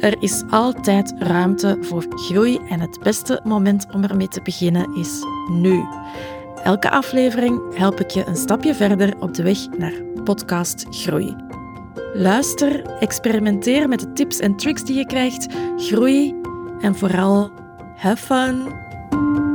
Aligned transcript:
er 0.00 0.22
is 0.22 0.42
altijd 0.50 1.14
ruimte 1.18 1.76
voor 1.80 2.06
groei 2.08 2.58
en 2.68 2.80
het 2.80 2.98
beste 3.02 3.40
moment 3.44 3.86
om 3.92 4.04
ermee 4.04 4.28
te 4.28 4.42
beginnen 4.42 4.94
is 4.96 5.22
nu. 5.50 5.84
Elke 6.62 6.90
aflevering 6.90 7.60
help 7.74 8.00
ik 8.00 8.10
je 8.10 8.26
een 8.26 8.36
stapje 8.36 8.74
verder 8.74 9.14
op 9.20 9.34
de 9.34 9.42
weg 9.42 9.58
naar 9.78 10.02
podcast 10.24 10.86
groei. 10.90 11.36
Luister, 12.12 12.86
experimenteer 13.00 13.88
met 13.88 14.00
de 14.00 14.12
tips 14.12 14.38
en 14.38 14.56
tricks 14.56 14.84
die 14.84 14.96
je 14.96 15.06
krijgt, 15.06 15.46
groei 15.76 16.34
en 16.80 16.94
vooral 16.94 17.50
have 17.96 18.16
fun. 18.16 19.47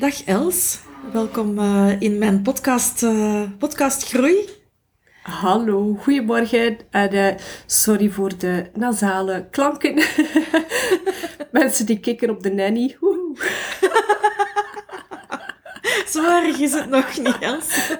Dag 0.00 0.24
Els, 0.24 0.78
welkom 1.12 1.58
uh, 1.58 1.92
in 1.98 2.18
mijn 2.18 2.42
podcast, 2.42 3.02
uh, 3.02 3.42
podcast 3.58 4.08
Groei. 4.08 4.48
Hallo, 5.22 5.94
goedemorgen 5.94 6.76
en 6.90 7.14
uh, 7.14 7.28
sorry 7.66 8.10
voor 8.10 8.38
de 8.38 8.70
nasale 8.74 9.48
klanken. 9.50 9.94
Mensen 11.52 11.86
die 11.86 12.00
kikken 12.00 12.30
op 12.30 12.42
de 12.42 12.52
nanny. 12.52 12.96
Zo 16.12 16.24
erg 16.24 16.58
is 16.58 16.72
het 16.72 16.88
nog 16.88 17.18
niet, 17.18 17.38
Els. 17.40 17.90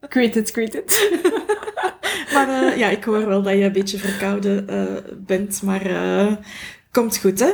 ik 0.00 0.14
weet 0.14 0.34
het, 0.34 0.48
ik 0.48 0.54
weet 0.54 0.72
het. 0.72 1.10
maar 2.34 2.78
ja, 2.78 2.88
ik 2.88 3.04
hoor 3.04 3.26
wel 3.26 3.42
dat 3.42 3.52
je 3.52 3.64
een 3.64 3.72
beetje 3.72 3.98
verkouden 3.98 4.66
bent, 5.26 5.62
maar 5.62 5.82
komt 6.90 7.18
goed, 7.18 7.40
hè? 7.40 7.50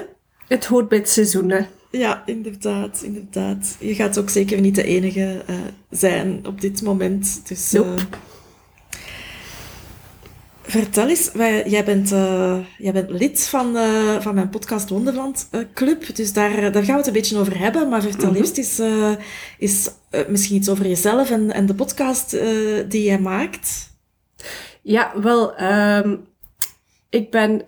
Het 0.48 0.64
hoort 0.64 0.88
bij 0.88 0.98
het 0.98 1.08
seizoen, 1.08 1.50
hè? 1.50 1.66
Ja, 1.92 2.22
inderdaad, 2.26 3.02
inderdaad. 3.02 3.76
Je 3.78 3.94
gaat 3.94 4.18
ook 4.18 4.30
zeker 4.30 4.60
niet 4.60 4.74
de 4.74 4.82
enige 4.82 5.42
uh, 5.50 5.56
zijn 5.90 6.46
op 6.46 6.60
dit 6.60 6.82
moment. 6.82 7.48
Dus, 7.48 7.70
nope. 7.70 7.88
uh, 7.88 8.02
vertel 10.62 11.08
eens, 11.08 11.32
wij, 11.32 11.68
jij, 11.68 11.84
bent, 11.84 12.12
uh, 12.12 12.58
jij 12.78 12.92
bent 12.92 13.10
lid 13.10 13.46
van, 13.48 13.76
van 14.20 14.34
mijn 14.34 14.48
podcast 14.48 14.88
Wonderland 14.88 15.48
Club, 15.74 16.16
dus 16.16 16.32
daar, 16.32 16.72
daar 16.72 16.84
gaan 16.84 16.92
we 16.92 16.98
het 16.98 17.06
een 17.06 17.12
beetje 17.12 17.38
over 17.38 17.58
hebben. 17.58 17.88
Maar 17.88 18.02
vertel 18.02 18.28
mm 18.28 18.34
-hmm. 18.34 18.42
eerst 18.42 18.58
eens, 18.58 18.80
is, 19.58 19.90
misschien 20.28 20.56
iets 20.56 20.68
over 20.68 20.88
jezelf 20.88 21.30
en, 21.30 21.52
en 21.52 21.66
de 21.66 21.74
podcast 21.74 22.30
die 22.88 23.02
jij 23.02 23.18
maakt. 23.18 23.90
Ja, 24.82 25.12
wel, 25.20 25.62
um, 25.62 26.24
ik 27.10 27.30
ben 27.30 27.64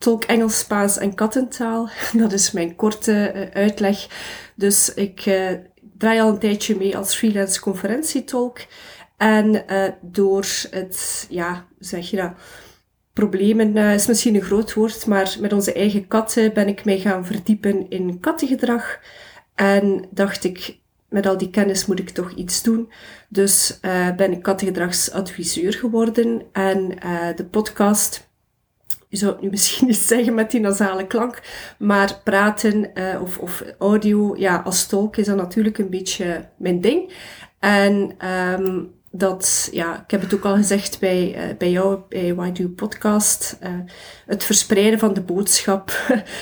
tolk 0.00 0.24
Engels, 0.24 0.58
Spaans 0.58 0.98
en 0.98 1.14
kattentaal. 1.14 1.88
Dat 2.22 2.32
is 2.32 2.50
mijn 2.50 2.76
korte 2.76 3.32
uh, 3.34 3.62
uitleg. 3.62 4.06
Dus 4.54 4.94
ik 4.94 5.26
uh, 5.26 5.50
draai 5.98 6.20
al 6.20 6.28
een 6.28 6.38
tijdje 6.38 6.76
mee 6.76 6.96
als 6.96 7.16
freelance 7.16 7.60
conferentietolk. 7.60 8.58
En 9.16 9.64
uh, 9.70 9.88
door 10.00 10.46
het, 10.70 11.26
ja, 11.30 11.66
zeg 11.78 12.10
je 12.10 12.16
dat, 12.16 12.32
problemen 13.12 13.76
is 13.76 14.06
misschien 14.06 14.34
een 14.34 14.42
groot 14.42 14.74
woord, 14.74 15.06
maar 15.06 15.36
met 15.40 15.52
onze 15.52 15.72
eigen 15.72 16.06
katten 16.06 16.52
ben 16.52 16.68
ik 16.68 16.84
mij 16.84 16.98
gaan 16.98 17.26
verdiepen 17.26 17.90
in 17.90 18.20
kattengedrag. 18.20 19.00
En 19.54 20.04
dacht 20.10 20.44
ik, 20.44 20.78
met 21.08 21.26
al 21.26 21.38
die 21.38 21.50
kennis 21.50 21.86
moet 21.86 21.98
ik 21.98 22.10
toch 22.10 22.30
iets 22.30 22.62
doen. 22.62 22.92
Dus 23.28 23.78
ben 24.16 24.32
ik 24.32 24.42
kattengedragsadviseur 24.42 25.72
geworden. 25.72 26.42
En 26.52 26.88
de 27.36 27.46
podcast 27.50 28.29
je 29.10 29.16
zou 29.16 29.32
het 29.32 29.40
nu 29.40 29.50
misschien 29.56 29.86
niet 29.86 29.96
zeggen 29.96 30.34
met 30.34 30.50
die 30.50 30.60
nasale 30.60 31.06
klank, 31.06 31.42
maar 31.78 32.20
praten 32.24 32.90
uh, 32.94 33.22
of, 33.22 33.38
of 33.38 33.64
audio, 33.78 34.34
ja, 34.36 34.56
als 34.64 34.86
tolk 34.86 35.16
is 35.16 35.26
dat 35.26 35.36
natuurlijk 35.36 35.78
een 35.78 35.90
beetje 35.90 36.48
mijn 36.56 36.80
ding. 36.80 37.12
En 37.58 38.14
um, 38.28 38.90
dat, 39.10 39.68
ja, 39.72 40.02
ik 40.02 40.10
heb 40.10 40.20
het 40.20 40.34
ook 40.34 40.44
al 40.44 40.56
gezegd 40.56 40.98
bij, 41.00 41.50
uh, 41.50 41.56
bij 41.56 41.70
jou, 41.70 41.98
bij 42.08 42.34
Why 42.34 42.52
Do 42.52 42.68
Podcast, 42.68 43.58
uh, 43.62 43.68
het 44.26 44.44
verspreiden 44.44 44.98
van 44.98 45.14
de 45.14 45.20
boodschap, 45.20 45.90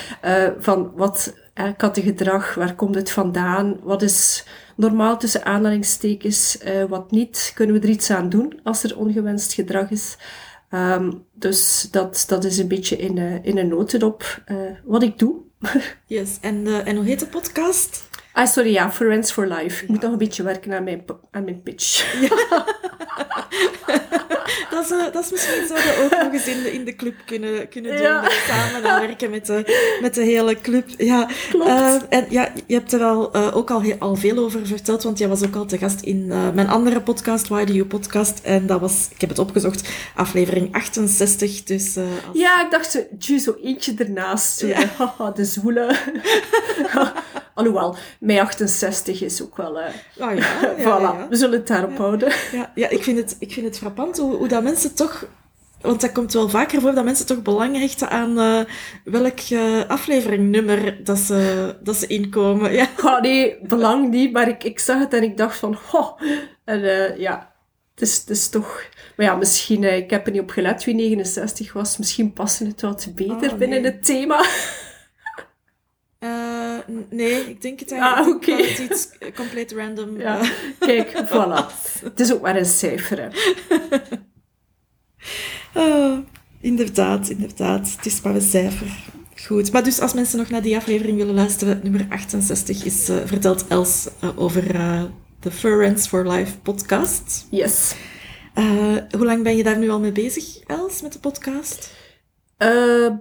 van 0.59 0.93
wat 0.95 1.35
kattengedrag, 1.77 2.55
waar 2.55 2.75
komt 2.75 2.95
het 2.95 3.11
vandaan, 3.11 3.77
wat 3.83 4.03
is 4.03 4.45
normaal 4.77 5.19
tussen 5.19 5.45
aanhalingstekens, 5.45 6.59
wat 6.89 7.11
niet, 7.11 7.53
kunnen 7.55 7.75
we 7.75 7.81
er 7.81 7.89
iets 7.89 8.11
aan 8.11 8.29
doen 8.29 8.61
als 8.63 8.85
er 8.85 8.99
ongewenst 8.99 9.53
gedrag 9.53 9.91
is. 9.91 10.17
Um, 10.71 11.25
dus 11.33 11.89
dat, 11.91 12.25
dat 12.29 12.45
is 12.45 12.59
een 12.59 12.69
beetje 12.69 12.97
in, 12.97 13.17
uh, 13.17 13.45
in 13.45 13.59
een 13.59 13.69
notendop 13.69 14.43
uh, 14.47 14.57
wat 14.85 15.03
ik 15.03 15.19
doe. 15.19 15.37
yes, 16.07 16.39
en, 16.41 16.67
uh, 16.67 16.87
en 16.87 16.97
hoe 16.97 17.05
heet 17.05 17.21
de 17.21 17.27
podcast? 17.27 18.09
Ah, 18.33 18.47
sorry, 18.47 18.73
ja, 18.73 18.91
Friends 18.91 19.33
for 19.33 19.47
Life. 19.47 19.83
Ik 19.83 19.89
moet 19.89 20.01
nog 20.01 20.13
een 20.13 20.19
beetje 20.19 20.43
werken 20.43 20.73
aan 20.73 20.85
mijn, 20.85 21.05
aan 21.31 21.45
mijn 21.45 21.63
pitch. 21.63 22.21
Ja. 22.21 22.65
dat, 24.71 24.85
is, 24.85 24.91
uh, 24.91 25.13
dat 25.13 25.25
is 25.25 25.31
misschien 25.31 25.67
zo 25.67 25.75
we 25.75 26.03
ook 26.05 26.23
nog 26.23 26.33
eens 26.33 26.47
in 26.47 26.63
de, 26.63 26.73
in 26.73 26.85
de 26.85 26.97
club 26.97 27.15
kunnen, 27.27 27.69
kunnen 27.69 27.93
doen. 27.93 28.01
Ja. 28.03 28.31
Samen 28.49 28.83
werken 28.83 29.31
met 29.31 29.47
de, 29.47 29.97
met 30.03 30.15
de 30.15 30.23
hele 30.23 30.61
club. 30.61 30.89
Ja, 30.97 31.29
Klopt. 31.51 31.69
Uh, 31.69 31.95
en 32.09 32.27
ja, 32.31 32.53
je 32.67 32.75
hebt 32.75 32.93
er 32.93 33.03
al, 33.03 33.37
uh, 33.37 33.57
ook 33.57 33.71
al, 33.71 33.83
al 33.99 34.17
veel 34.17 34.39
over 34.39 34.67
verteld, 34.67 35.03
want 35.03 35.19
jij 35.19 35.29
was 35.29 35.45
ook 35.45 35.55
al 35.55 35.67
te 35.67 35.79
gast 35.79 36.01
in 36.01 36.27
mijn 36.27 36.69
andere 36.69 37.01
podcast, 37.01 37.49
Why 37.49 37.65
Do 37.65 37.73
You 37.73 37.87
Podcast. 37.87 38.41
En 38.43 38.67
dat 38.67 38.81
was, 38.81 39.09
ik 39.11 39.21
heb 39.21 39.31
het 39.31 39.39
opgezocht, 39.39 39.89
aflevering 40.15 40.75
68. 40.75 41.63
Dus, 41.63 41.97
als... 41.97 42.07
Ja, 42.33 42.65
ik 42.65 42.71
dacht, 42.71 43.07
zo 43.41 43.57
eentje 43.63 43.95
ernaast. 43.97 44.59
Zo, 44.59 44.67
ja. 44.67 44.87
Haha, 44.97 45.31
de 45.31 45.45
zwoele. 45.45 45.97
Alhoewel, 47.59 47.97
mei 48.21 48.39
68 48.41 49.23
is 49.23 49.43
ook 49.43 49.57
wel... 49.57 49.79
Uh, 49.79 49.85
oh 50.17 50.35
ja, 50.35 50.61
ja, 50.61 50.75
voilà, 50.85 51.19
ja, 51.19 51.27
we 51.29 51.37
zullen 51.37 51.59
het 51.59 51.67
daarop 51.67 51.97
houden. 51.97 52.33
Ja, 52.53 52.73
ja 52.75 52.89
ik, 52.89 53.03
vind 53.03 53.19
het, 53.19 53.37
ik 53.39 53.53
vind 53.53 53.67
het 53.67 53.79
frappant 53.79 54.17
hoe, 54.17 54.37
hoe 54.37 54.49
dat 54.49 54.63
mensen 54.63 54.95
toch... 54.95 55.27
Want 55.81 56.01
dat 56.01 56.13
komt 56.13 56.33
wel 56.33 56.49
vaker 56.49 56.81
voor, 56.81 56.95
dat 56.95 57.05
mensen 57.05 57.27
toch 57.27 57.43
belang 57.43 57.77
hechten 57.79 58.11
aan 58.11 58.39
uh, 58.39 58.61
welk 59.05 59.41
uh, 59.51 59.85
afleveringnummer 59.89 61.05
dat 61.05 61.19
ze, 61.19 61.77
dat 61.83 61.97
ze 61.97 62.07
inkomen. 62.07 62.73
Ja. 62.73 62.89
Oh, 63.05 63.21
nee, 63.21 63.59
belang 63.63 64.11
niet, 64.11 64.33
maar 64.33 64.49
ik, 64.49 64.65
ik 64.65 64.79
zag 64.79 64.99
het 64.99 65.15
en 65.15 65.23
ik 65.23 65.37
dacht 65.37 65.59
van... 65.59 65.79
Oh, 65.93 66.21
en 66.65 66.81
uh, 66.81 67.19
ja, 67.19 67.53
het 67.95 68.09
is, 68.09 68.17
het 68.17 68.31
is 68.31 68.49
toch... 68.49 68.83
Maar 69.17 69.27
ja, 69.27 69.35
misschien... 69.35 69.85
ik 69.85 70.11
heb 70.11 70.27
er 70.27 70.33
niet 70.33 70.41
op 70.41 70.51
gelet 70.51 70.85
wie 70.85 70.95
69 70.95 71.73
was. 71.73 71.97
Misschien 71.97 72.33
passen 72.33 72.67
het 72.67 72.81
wat 72.81 73.09
beter 73.15 73.53
oh, 73.53 73.59
binnen 73.59 73.85
het 73.85 74.05
thema. 74.05 74.45
Nee, 77.11 77.51
ik 77.51 77.63
denk 77.63 77.81
het 77.81 77.93
eigenlijk 77.93 78.27
ah, 78.27 78.35
okay. 78.35 78.69
het 78.69 78.79
iets 78.79 79.09
compleet 79.35 79.73
random. 79.73 80.21
Ja, 80.21 80.51
kijk, 80.79 81.11
voilà. 81.11 81.67
het 82.09 82.21
is 82.21 82.33
ook 82.33 82.41
maar 82.41 82.57
een 82.57 82.65
cijfer, 82.65 83.29
oh, 85.75 86.19
inderdaad, 86.61 87.29
inderdaad. 87.29 87.93
Het 87.97 88.07
is 88.07 88.21
maar 88.21 88.35
een 88.35 88.41
cijfer. 88.41 88.87
Goed. 89.47 89.73
Maar 89.73 89.85
dus 89.85 90.01
als 90.01 90.13
mensen 90.13 90.39
nog 90.39 90.51
naar 90.51 90.63
die 90.63 90.77
aflevering 90.77 91.17
willen 91.17 91.35
luisteren, 91.35 91.81
nummer 91.83 92.07
68 92.09 92.85
is 92.85 93.11
uh, 93.11 93.17
vertelt 93.25 93.67
Els 93.69 94.09
uh, 94.25 94.39
over 94.39 94.63
de 95.41 95.51
Friends 95.51 96.09
for 96.09 96.29
Life 96.31 96.59
podcast. 96.59 97.47
Yes. 97.51 97.95
hoe 99.11 99.25
lang 99.25 99.43
ben 99.43 99.57
je 99.57 99.63
daar 99.63 99.79
nu 99.79 99.91
al 99.91 100.01
mee 100.01 100.13
bezig, 100.13 100.59
Els, 100.67 101.03
met 101.03 101.13
de 101.13 101.19
podcast? 101.19 101.97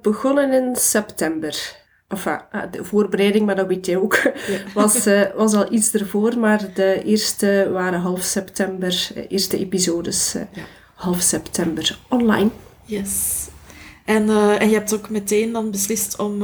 begonnen 0.01 0.51
in 0.51 0.75
september. 0.75 1.85
Enfin, 2.07 2.39
de 2.71 2.83
voorbereiding, 2.83 3.45
maar 3.45 3.55
dat 3.55 3.67
weet 3.67 3.85
jij 3.85 3.97
ook, 3.97 4.15
ja. 4.47 4.59
was, 4.81 5.07
uh, 5.07 5.21
was 5.35 5.53
al 5.53 5.73
iets 5.73 5.93
ervoor. 5.93 6.39
Maar 6.39 6.73
de 6.73 7.03
eerste 7.03 7.69
waren 7.71 7.99
half 7.99 8.21
september, 8.21 9.09
eerste 9.29 9.57
episodes 9.57 10.35
uh, 10.35 10.41
ja. 10.51 10.61
half 10.95 11.21
september 11.21 11.99
online. 12.09 12.49
Yes. 12.85 13.47
En, 14.05 14.23
uh, 14.27 14.61
en 14.61 14.69
je 14.69 14.75
hebt 14.75 14.93
ook 14.93 15.09
meteen 15.09 15.51
dan 15.51 15.71
beslist 15.71 16.19
om, 16.19 16.43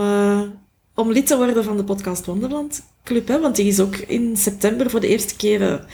om 0.96 1.12
lid 1.12 1.28
te 1.28 1.38
worden 1.38 1.64
van 1.64 1.78
de 1.78 1.84
Podcast 1.84 2.26
Wonderland 2.26 2.84
Club, 3.04 3.28
hè? 3.28 3.40
want 3.40 3.56
die 3.56 3.68
is 3.68 3.80
ook 3.80 3.96
in 3.96 4.38
september 4.38 4.90
voor 4.90 5.00
de 5.00 5.08
eerste 5.08 5.36
keer 5.36 5.86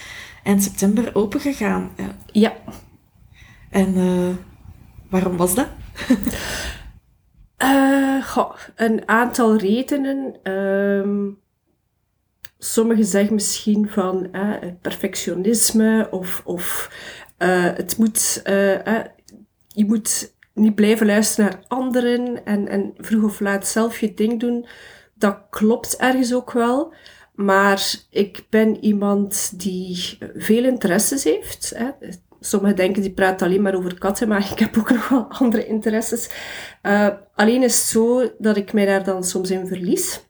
eind 0.44 0.64
september 0.64 1.16
open 1.16 1.40
gegaan. 1.40 1.92
Ja. 1.98 2.16
ja. 2.32 2.54
En 3.70 3.96
waarom 5.10 5.38
was 5.38 5.56
dat? 5.56 5.68
Goh, 8.24 8.56
een 8.76 9.08
aantal 9.08 9.58
redenen. 9.58 10.52
Um, 10.52 11.40
sommigen 12.58 13.06
zeggen 13.06 13.34
misschien 13.34 13.90
van 13.90 14.28
uh, 14.32 14.56
perfectionisme 14.82 16.08
of, 16.12 16.42
of 16.46 16.92
het 17.38 17.98
moet, 17.98 18.42
je 19.68 19.86
moet 19.86 20.34
niet 20.54 20.76
blijven 20.76 21.06
luisteren 21.06 21.52
naar 21.52 21.64
anderen 21.68 22.46
en, 22.46 22.68
en 22.68 22.94
vroeg 22.98 23.24
of 23.24 23.40
laat 23.40 23.68
zelf 23.68 24.00
je 24.00 24.14
ding 24.14 24.40
doen. 24.40 24.68
Dat 25.16 25.40
klopt 25.50 25.98
ergens 25.98 26.34
ook 26.34 26.52
wel. 26.52 26.94
Maar 27.34 27.96
ik 28.10 28.46
ben 28.50 28.84
iemand 28.84 29.60
die 29.60 30.18
veel 30.36 30.64
interesses 30.64 31.24
heeft. 31.24 31.74
Hè. 31.76 31.90
Sommigen 32.40 32.76
denken 32.76 33.02
die 33.02 33.12
praat 33.12 33.42
alleen 33.42 33.62
maar 33.62 33.76
over 33.76 33.98
katten, 33.98 34.28
maar 34.28 34.52
ik 34.52 34.60
heb 34.60 34.78
ook 34.78 34.90
nog 34.94 35.10
wel 35.10 35.26
andere 35.30 35.66
interesses. 35.66 36.30
Uh, 36.84 37.08
alleen 37.36 37.64
is 37.64 37.78
het 37.78 37.88
zo 37.88 38.32
dat 38.38 38.58
ik 38.58 38.74
mij 38.74 38.86
daar 38.86 39.04
dan 39.04 39.24
soms 39.24 39.52
in 39.52 39.68
verlies. 39.68 40.28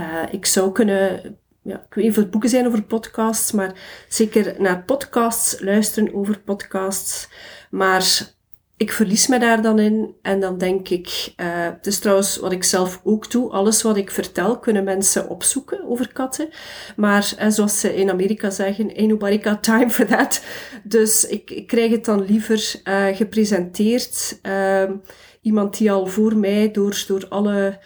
Uh, 0.00 0.22
ik 0.30 0.46
zou 0.46 0.72
kunnen, 0.72 1.38
ja, 1.62 1.74
ik 1.74 1.94
weet 1.94 2.04
niet 2.04 2.16
of 2.16 2.22
het 2.22 2.30
boeken 2.30 2.50
zijn 2.50 2.66
over 2.66 2.82
podcasts, 2.82 3.52
maar 3.52 4.04
zeker 4.08 4.54
naar 4.58 4.82
podcasts 4.82 5.60
luisteren 5.60 6.14
over 6.14 6.40
podcasts. 6.40 7.28
Maar 7.70 8.34
ik 8.82 8.92
verlies 8.92 9.26
me 9.26 9.38
daar 9.38 9.62
dan 9.62 9.78
in 9.78 10.14
en 10.22 10.40
dan 10.40 10.58
denk 10.58 10.88
ik, 10.88 11.32
uh, 11.36 11.46
het 11.64 11.86
is 11.86 11.98
trouwens 11.98 12.36
wat 12.36 12.52
ik 12.52 12.64
zelf 12.64 13.00
ook 13.04 13.30
doe, 13.30 13.50
alles 13.50 13.82
wat 13.82 13.96
ik 13.96 14.10
vertel 14.10 14.58
kunnen 14.58 14.84
mensen 14.84 15.28
opzoeken 15.28 15.88
over 15.88 16.12
katten. 16.12 16.48
Maar 16.96 17.34
zoals 17.48 17.80
ze 17.80 17.94
in 17.94 18.10
Amerika 18.10 18.50
zeggen, 18.50 18.88
ain't 18.96 19.08
nobody 19.08 19.42
got 19.42 19.62
time 19.62 19.90
for 19.90 20.06
that. 20.06 20.44
Dus 20.84 21.26
ik, 21.26 21.50
ik 21.50 21.66
krijg 21.66 21.90
het 21.90 22.04
dan 22.04 22.24
liever 22.24 22.80
uh, 22.84 23.06
gepresenteerd. 23.16 24.38
Ehm, 24.42 24.92
iemand 25.40 25.78
die 25.78 25.92
al 25.92 26.06
voor 26.06 26.36
mij 26.36 26.70
door, 26.70 27.04
door 27.06 27.26
alle 27.28 27.78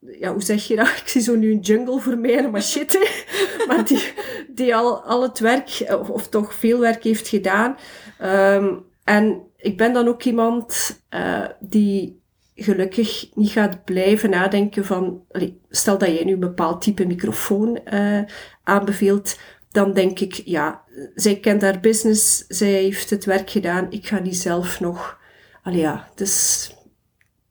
ja, 0.00 0.32
hoe 0.32 0.42
zeg 0.42 0.64
je 0.66 0.76
dat? 0.76 0.88
Ik 1.02 1.08
zie 1.08 1.20
zo 1.20 1.36
nu 1.36 1.52
een 1.52 1.60
jungle 1.60 2.00
voor 2.00 2.18
mij 2.18 2.38
en 2.38 2.44
een 2.44 2.50
machete. 2.50 3.10
maar 3.68 3.84
die, 3.84 4.12
die 4.48 4.74
al, 4.74 5.02
al 5.02 5.22
het 5.22 5.38
werk, 5.38 5.84
of, 6.00 6.10
of 6.10 6.28
toch 6.28 6.54
veel 6.54 6.78
werk 6.78 7.02
heeft 7.02 7.28
gedaan. 7.28 7.76
Um, 8.22 8.86
en 9.04 9.47
ik 9.60 9.76
ben 9.76 9.92
dan 9.92 10.08
ook 10.08 10.22
iemand 10.22 11.00
uh, 11.10 11.44
die 11.60 12.20
gelukkig 12.54 13.28
niet 13.34 13.50
gaat 13.50 13.84
blijven 13.84 14.30
nadenken 14.30 14.84
van, 14.84 15.24
stel 15.70 15.98
dat 15.98 16.08
jij 16.08 16.24
nu 16.24 16.32
een 16.32 16.40
bepaald 16.40 16.82
type 16.82 17.06
microfoon 17.06 17.80
uh, 17.92 18.20
aanbeveelt, 18.62 19.38
dan 19.70 19.92
denk 19.92 20.20
ik, 20.20 20.34
ja, 20.44 20.82
zij 21.14 21.40
kent 21.40 21.62
haar 21.62 21.80
business, 21.80 22.44
zij 22.48 22.70
heeft 22.70 23.10
het 23.10 23.24
werk 23.24 23.50
gedaan, 23.50 23.86
ik 23.90 24.06
ga 24.06 24.20
die 24.20 24.32
zelf 24.32 24.80
nog, 24.80 25.18
allee 25.62 25.80
ja, 25.80 26.08
dus 26.14 26.70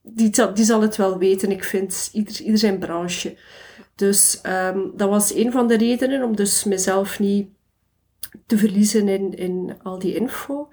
die, 0.02 0.54
die 0.54 0.66
zal 0.66 0.82
het 0.82 0.96
wel 0.96 1.18
weten, 1.18 1.52
ik 1.52 1.64
vind, 1.64 2.10
ieder, 2.14 2.42
ieder 2.42 2.58
zijn 2.58 2.80
branche. 2.80 3.38
Dus 3.96 4.42
um, 4.44 4.92
dat 4.96 5.10
was 5.10 5.34
een 5.34 5.52
van 5.52 5.68
de 5.68 5.78
redenen 5.78 6.24
om 6.24 6.36
dus 6.36 6.64
mezelf 6.64 7.20
niet 7.20 7.48
te 8.46 8.58
verliezen 8.58 9.08
in, 9.08 9.34
in 9.38 9.78
al 9.84 10.00
die 10.00 10.16
info. 10.16 10.70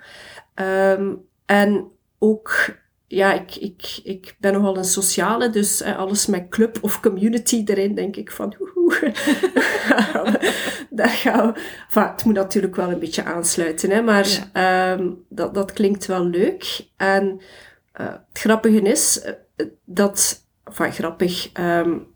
Um, 0.55 1.27
en 1.47 1.91
ook, 2.19 2.77
ja, 3.07 3.33
ik, 3.33 3.57
ik, 3.57 4.01
ik 4.03 4.37
ben 4.39 4.53
nogal 4.53 4.77
een 4.77 4.85
sociale, 4.85 5.51
dus 5.51 5.81
eh, 5.81 5.99
alles 5.99 6.27
met 6.27 6.49
club 6.49 6.79
of 6.81 7.01
community 7.01 7.63
erin, 7.65 7.95
denk 7.95 8.17
ik 8.17 8.31
van, 8.31 8.55
woehoe, 8.59 9.13
daar 10.91 11.09
gaan 11.09 11.53
we. 11.53 11.61
Enfin, 11.87 12.03
het 12.03 12.25
moet 12.25 12.35
natuurlijk 12.35 12.77
wel 12.77 12.91
een 12.91 12.99
beetje 12.99 13.25
aansluiten, 13.25 13.91
hè, 13.91 14.03
maar 14.03 14.49
ja. 14.53 14.93
um, 14.93 15.25
dat, 15.29 15.55
dat 15.55 15.73
klinkt 15.73 16.07
wel 16.07 16.25
leuk. 16.25 16.87
En 16.97 17.41
uh, 18.01 18.07
het 18.07 18.39
grappige 18.39 18.81
is 18.81 19.25
uh, 19.57 19.67
dat, 19.85 20.47
enfin, 20.65 20.93
grappig, 20.93 21.51
um, 21.59 22.07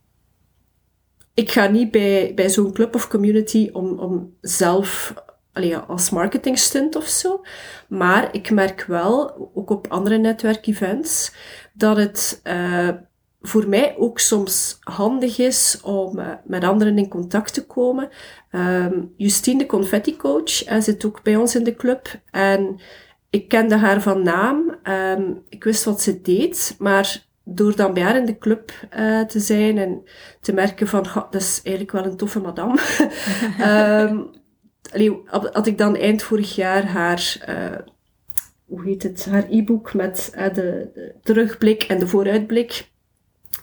ik 1.34 1.50
ga 1.50 1.66
niet 1.66 1.90
bij, 1.90 2.32
bij 2.34 2.50
zo'n 2.50 2.72
club 2.72 2.94
of 2.94 3.08
community 3.08 3.68
om, 3.72 3.98
om 3.98 4.36
zelf 4.40 5.14
allee, 5.58 5.76
als 5.76 6.10
marketingstunt 6.10 6.96
of 6.96 7.06
zo. 7.06 7.44
Maar 7.88 8.28
ik 8.32 8.50
merk 8.50 8.84
wel, 8.84 9.50
ook 9.54 9.70
op 9.70 9.86
andere 9.88 10.18
netwerkevents, 10.18 11.32
dat 11.72 11.96
het 11.96 12.40
uh, 12.44 12.88
voor 13.40 13.68
mij 13.68 13.94
ook 13.98 14.18
soms 14.18 14.78
handig 14.80 15.38
is 15.38 15.80
om 15.82 16.18
uh, 16.18 16.28
met 16.44 16.64
anderen 16.64 16.98
in 16.98 17.08
contact 17.08 17.54
te 17.54 17.66
komen. 17.66 18.08
Um, 18.52 19.12
Justine, 19.16 19.58
de 19.58 19.66
confetti 19.66 20.16
coach, 20.16 20.70
uh, 20.70 20.80
zit 20.80 21.04
ook 21.04 21.22
bij 21.22 21.36
ons 21.36 21.54
in 21.54 21.64
de 21.64 21.74
club. 21.74 22.20
En 22.30 22.80
ik 23.30 23.48
kende 23.48 23.76
haar 23.76 24.02
van 24.02 24.22
naam. 24.22 24.76
Um, 24.88 25.42
ik 25.48 25.64
wist 25.64 25.84
wat 25.84 26.00
ze 26.00 26.20
deed, 26.20 26.74
maar 26.78 27.26
door 27.44 27.76
dan 27.76 27.94
bij 27.94 28.02
haar 28.02 28.16
in 28.16 28.26
de 28.26 28.38
club 28.38 28.72
te 29.28 29.40
zijn 29.40 29.78
en 29.78 30.02
te 30.40 30.52
merken 30.52 30.86
van, 30.86 31.06
dat 31.30 31.40
is 31.40 31.60
eigenlijk 31.62 31.92
wel 31.92 32.04
een 32.04 32.16
toffe 32.16 32.40
madame. 32.40 32.78
um, 34.10 34.30
allee, 34.92 35.22
had 35.26 35.66
ik 35.66 35.78
dan 35.78 35.96
eind 35.96 36.22
vorig 36.22 36.54
jaar 36.54 36.86
haar, 36.86 37.44
uh, 37.48 37.78
hoe 38.64 38.84
heet 38.84 39.02
het, 39.02 39.26
haar 39.26 39.46
e-book 39.50 39.94
met 39.94 40.32
uh, 40.34 40.44
de, 40.54 40.90
de, 40.94 41.14
terugblik 41.22 41.82
en 41.82 41.98
de 41.98 42.06
vooruitblik. 42.06 42.90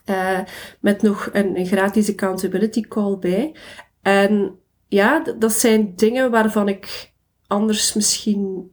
Uh, 0.10 0.40
met 0.80 1.02
nog 1.02 1.30
een, 1.32 1.66
gratis 1.66 2.10
accountability 2.10 2.82
call 2.82 3.18
bij. 3.18 3.56
En 4.02 4.60
ja, 4.88 5.24
dat 5.38 5.52
zijn 5.52 5.96
dingen 5.96 6.32
waarvan 6.32 6.68
ik 6.68 7.14
anders 7.48 7.94
misschien, 7.94 8.72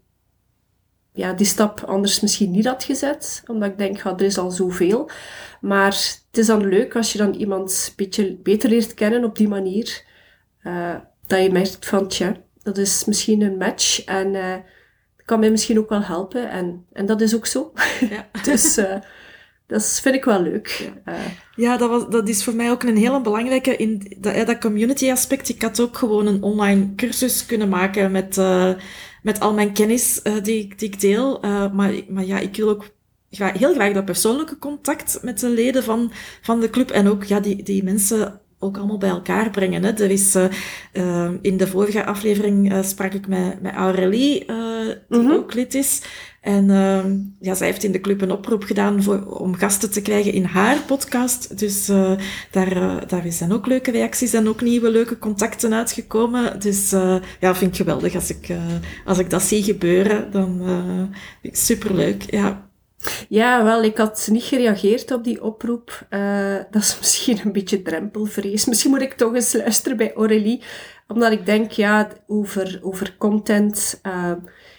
ja, 1.13 1.33
die 1.33 1.47
stap 1.47 1.81
anders 1.81 2.21
misschien 2.21 2.51
niet 2.51 2.67
had 2.67 2.85
gezet. 2.85 3.43
Omdat 3.47 3.71
ik 3.71 3.79
denk, 3.79 4.03
ja, 4.03 4.13
er 4.13 4.23
is 4.23 4.39
al 4.39 4.51
zoveel. 4.51 5.11
Maar 5.61 5.93
het 6.31 6.39
is 6.39 6.47
dan 6.47 6.69
leuk 6.69 6.97
als 6.97 7.13
je 7.13 7.19
dan 7.19 7.35
iemand 7.35 7.87
een 7.89 7.95
beetje 7.97 8.37
beter 8.37 8.71
leert 8.71 8.95
kennen 8.95 9.25
op 9.25 9.37
die 9.37 9.49
manier. 9.49 10.05
Dat 11.27 11.43
je 11.43 11.53
merkt 11.53 11.87
van, 11.87 12.09
tja, 12.09 12.37
dat 12.63 12.79
is 12.79 13.05
misschien 13.05 13.43
een 13.43 13.57
match 13.57 14.05
en 14.05 14.35
uh, 14.35 14.55
kan 15.25 15.41
mij 15.41 15.51
misschien 15.51 15.79
ook 15.79 15.89
wel 15.89 16.03
helpen. 16.03 16.51
En, 16.51 16.87
en 16.93 17.07
dat 17.07 17.21
is 17.21 17.35
ook 17.35 17.47
zo. 17.47 17.73
Ja. 18.11 18.29
dus 18.45 18.79
uh, 18.79 18.95
dat 19.67 20.01
vind 20.03 20.15
ik 20.15 20.25
wel 20.25 20.43
leuk. 20.43 20.93
Ja, 21.05 21.13
uh, 21.13 21.21
ja 21.57 21.77
dat, 21.77 21.89
was, 21.89 22.09
dat 22.09 22.29
is 22.29 22.45
voor 22.45 22.55
mij 22.55 22.71
ook 22.71 22.83
een 22.83 22.97
hele 22.97 23.21
belangrijke 23.21 23.77
in 23.77 24.17
dat, 24.19 24.47
dat 24.47 24.59
community 24.59 25.11
aspect. 25.11 25.49
Ik 25.49 25.63
had 25.63 25.81
ook 25.81 25.97
gewoon 25.97 26.27
een 26.27 26.43
online 26.43 26.95
cursus 26.95 27.47
kunnen 27.47 27.69
maken 27.69 28.11
met, 28.11 28.41
met 29.23 29.41
al 29.41 29.55
mijn 29.55 29.73
kennis 29.73 30.23
die, 30.23 30.75
die 30.77 30.89
ik 30.89 31.01
deel. 31.01 31.39
maar, 31.73 31.93
maar 32.09 32.25
ja, 32.25 32.39
ik 32.39 32.57
wil 32.57 32.69
ook 32.69 32.91
heel 33.37 33.75
graag 33.75 33.93
dat 33.93 34.05
persoonlijke 34.05 34.59
contact 34.59 35.19
met 35.23 35.41
de 35.41 35.49
leden 35.49 35.85
van, 35.85 36.13
van 36.43 36.61
de 36.61 36.71
club 36.71 36.91
en 36.91 37.09
ook 37.09 37.25
ja, 37.25 37.41
die, 37.41 37.63
die 37.63 37.85
mensen 37.85 38.41
ook 38.63 38.77
allemaal 38.77 38.99
bij 38.99 39.09
elkaar 39.09 39.51
brengen. 39.51 39.85
Hè. 39.85 39.91
Er 39.91 40.11
is, 40.11 40.37
uh, 40.37 40.45
uh, 40.93 41.31
in 41.41 41.57
de 41.57 41.67
vorige 41.67 42.05
aflevering 42.05 42.73
uh, 42.73 42.83
sprak 42.83 43.13
ik 43.13 43.27
met, 43.27 43.63
met 43.63 43.75
Aurélie, 43.75 44.39
die 44.39 44.47
mm 45.09 45.27
-hmm. 45.27 45.33
ook 45.33 45.55
lid 45.55 45.75
is. 45.75 46.03
En 46.41 46.71
ehm, 46.71 47.17
ja, 47.41 47.55
zij 47.55 47.67
heeft 47.67 47.85
in 47.85 47.93
de 47.93 48.01
club 48.01 48.21
een 48.21 48.31
oproep 48.31 48.65
gedaan 48.65 49.03
voor, 49.03 49.25
om 49.25 49.55
gasten 49.55 49.91
te 49.91 50.03
krijgen 50.03 50.33
in 50.33 50.45
haar 50.45 50.81
podcast. 50.87 51.59
Dus 51.59 51.87
daar, 52.51 53.07
daar 53.07 53.23
zijn 53.29 53.53
ook 53.53 53.67
leuke 53.67 53.91
reacties 53.91 54.33
en 54.33 54.49
ook 54.49 54.61
nieuwe 54.61 54.91
leuke 54.91 55.19
contacten 55.19 55.75
uitgekomen. 55.75 56.61
Dus 56.61 56.91
ja, 57.41 57.55
vind 57.55 57.71
ik 57.71 57.77
geweldig 57.77 58.15
als 58.15 58.31
ik, 58.31 58.49
als 59.05 59.19
ik 59.19 59.31
dat 59.31 59.43
zie 59.43 59.63
gebeuren. 59.63 60.31
Dan 60.31 60.61
vind 61.41 61.55
ik 61.55 61.57
superleuk. 61.57 62.31
Ja, 62.31 62.72
ja, 63.29 63.65
wel, 63.65 63.83
ik 63.83 63.97
had 63.97 64.29
niet 64.31 64.43
gereageerd 64.43 65.11
op 65.11 65.25
die 65.25 65.43
oproep. 65.43 66.07
Uh, 66.11 66.57
dat 66.71 66.83
is 66.83 66.99
misschien 67.01 67.41
een 67.45 67.53
beetje 67.53 67.83
drempelvrees. 67.83 68.65
Misschien 68.65 68.91
moet 68.91 69.01
ik 69.01 69.13
toch 69.13 69.35
eens 69.35 69.53
luisteren 69.53 69.97
bij 69.97 70.13
Aurélie. 70.15 70.63
Omdat 71.09 71.33
ik 71.33 71.47
denk, 71.47 71.71
ja, 71.71 72.09
over, 72.27 72.79
over 72.83 73.15
content. 73.19 74.01
Uh, 74.07 74.33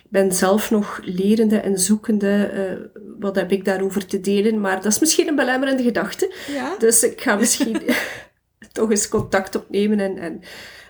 ik 0.03 0.09
ben 0.09 0.31
zelf 0.31 0.71
nog 0.71 0.99
lerende 1.03 1.57
en 1.57 1.79
zoekende. 1.79 2.51
Uh, 2.53 3.01
wat 3.19 3.35
heb 3.35 3.51
ik 3.51 3.65
daarover 3.65 4.05
te 4.05 4.19
delen? 4.19 4.61
Maar 4.61 4.75
dat 4.75 4.91
is 4.91 4.99
misschien 4.99 5.27
een 5.27 5.35
belemmerende 5.35 5.83
gedachte. 5.83 6.33
Ja? 6.47 6.75
Dus 6.77 7.03
ik 7.03 7.21
ga 7.21 7.35
misschien 7.43 7.81
toch 8.71 8.89
eens 8.89 9.09
contact 9.09 9.55
opnemen. 9.55 9.99
En, 9.99 10.17
en 10.17 10.33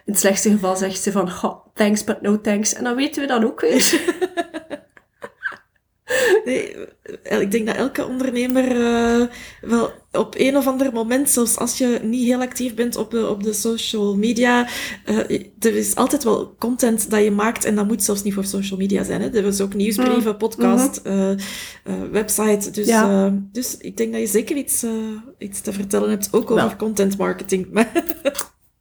in 0.06 0.12
het 0.12 0.20
slechtste 0.20 0.50
geval 0.50 0.76
zegt 0.76 1.02
ze 1.02 1.12
van, 1.12 1.32
thanks 1.74 2.04
but 2.04 2.22
no 2.22 2.42
thanks. 2.42 2.74
En 2.74 2.84
dan 2.84 2.96
weten 2.96 3.22
we 3.22 3.28
dan 3.28 3.46
ook 3.46 3.62
weer. 3.62 4.02
Nee, 6.46 6.76
eh, 7.24 7.42
ik 7.42 7.52
denk 7.52 7.66
dat 7.66 7.76
elke 7.76 8.06
ondernemer 8.06 8.76
uh, 8.76 9.28
wel 9.62 9.92
op 10.12 10.36
een 10.38 10.58
of 10.58 10.68
ander 10.68 10.94
moment, 10.94 11.30
zelfs 11.30 11.58
als 11.58 11.78
je 11.78 12.00
niet 12.04 12.26
heel 12.26 12.42
actief 12.42 12.74
bent 12.74 12.96
op 12.96 13.12
de, 13.12 13.30
op 13.30 13.44
de 13.44 13.54
social 13.54 14.16
media, 14.16 14.68
uh, 15.06 15.30
er 15.60 15.76
is 15.76 15.96
altijd 15.96 16.24
wel 16.24 16.56
content 16.60 17.10
dat 17.10 17.24
je 17.24 17.32
maakt 17.32 17.66
en 17.66 17.76
dat 17.76 17.88
moet 17.88 18.04
zelfs 18.04 18.24
niet 18.24 18.34
voor 18.34 18.46
social 18.46 18.80
media 18.80 19.04
zijn. 19.04 19.22
Hè. 19.22 19.30
Er 19.30 19.46
is 19.46 19.62
ook 19.62 19.74
nieuwsbrieven, 19.74 20.32
mm. 20.32 20.38
podcast, 20.38 21.02
mm 21.04 21.12
-hmm. 21.84 22.12
website. 22.12 22.72
Dus, 22.72 22.88
ja. 22.88 23.34
dus 23.52 23.78
ik 23.78 23.98
denk 23.98 24.12
dat 24.12 24.22
je 24.22 24.28
zeker 24.28 24.56
iets, 24.56 24.86
iets 25.38 25.62
te 25.62 25.74
vertellen 25.74 26.10
hebt, 26.10 26.28
ook 26.32 26.52
over 26.52 26.76
content 26.76 27.18
marketing. 27.18 27.68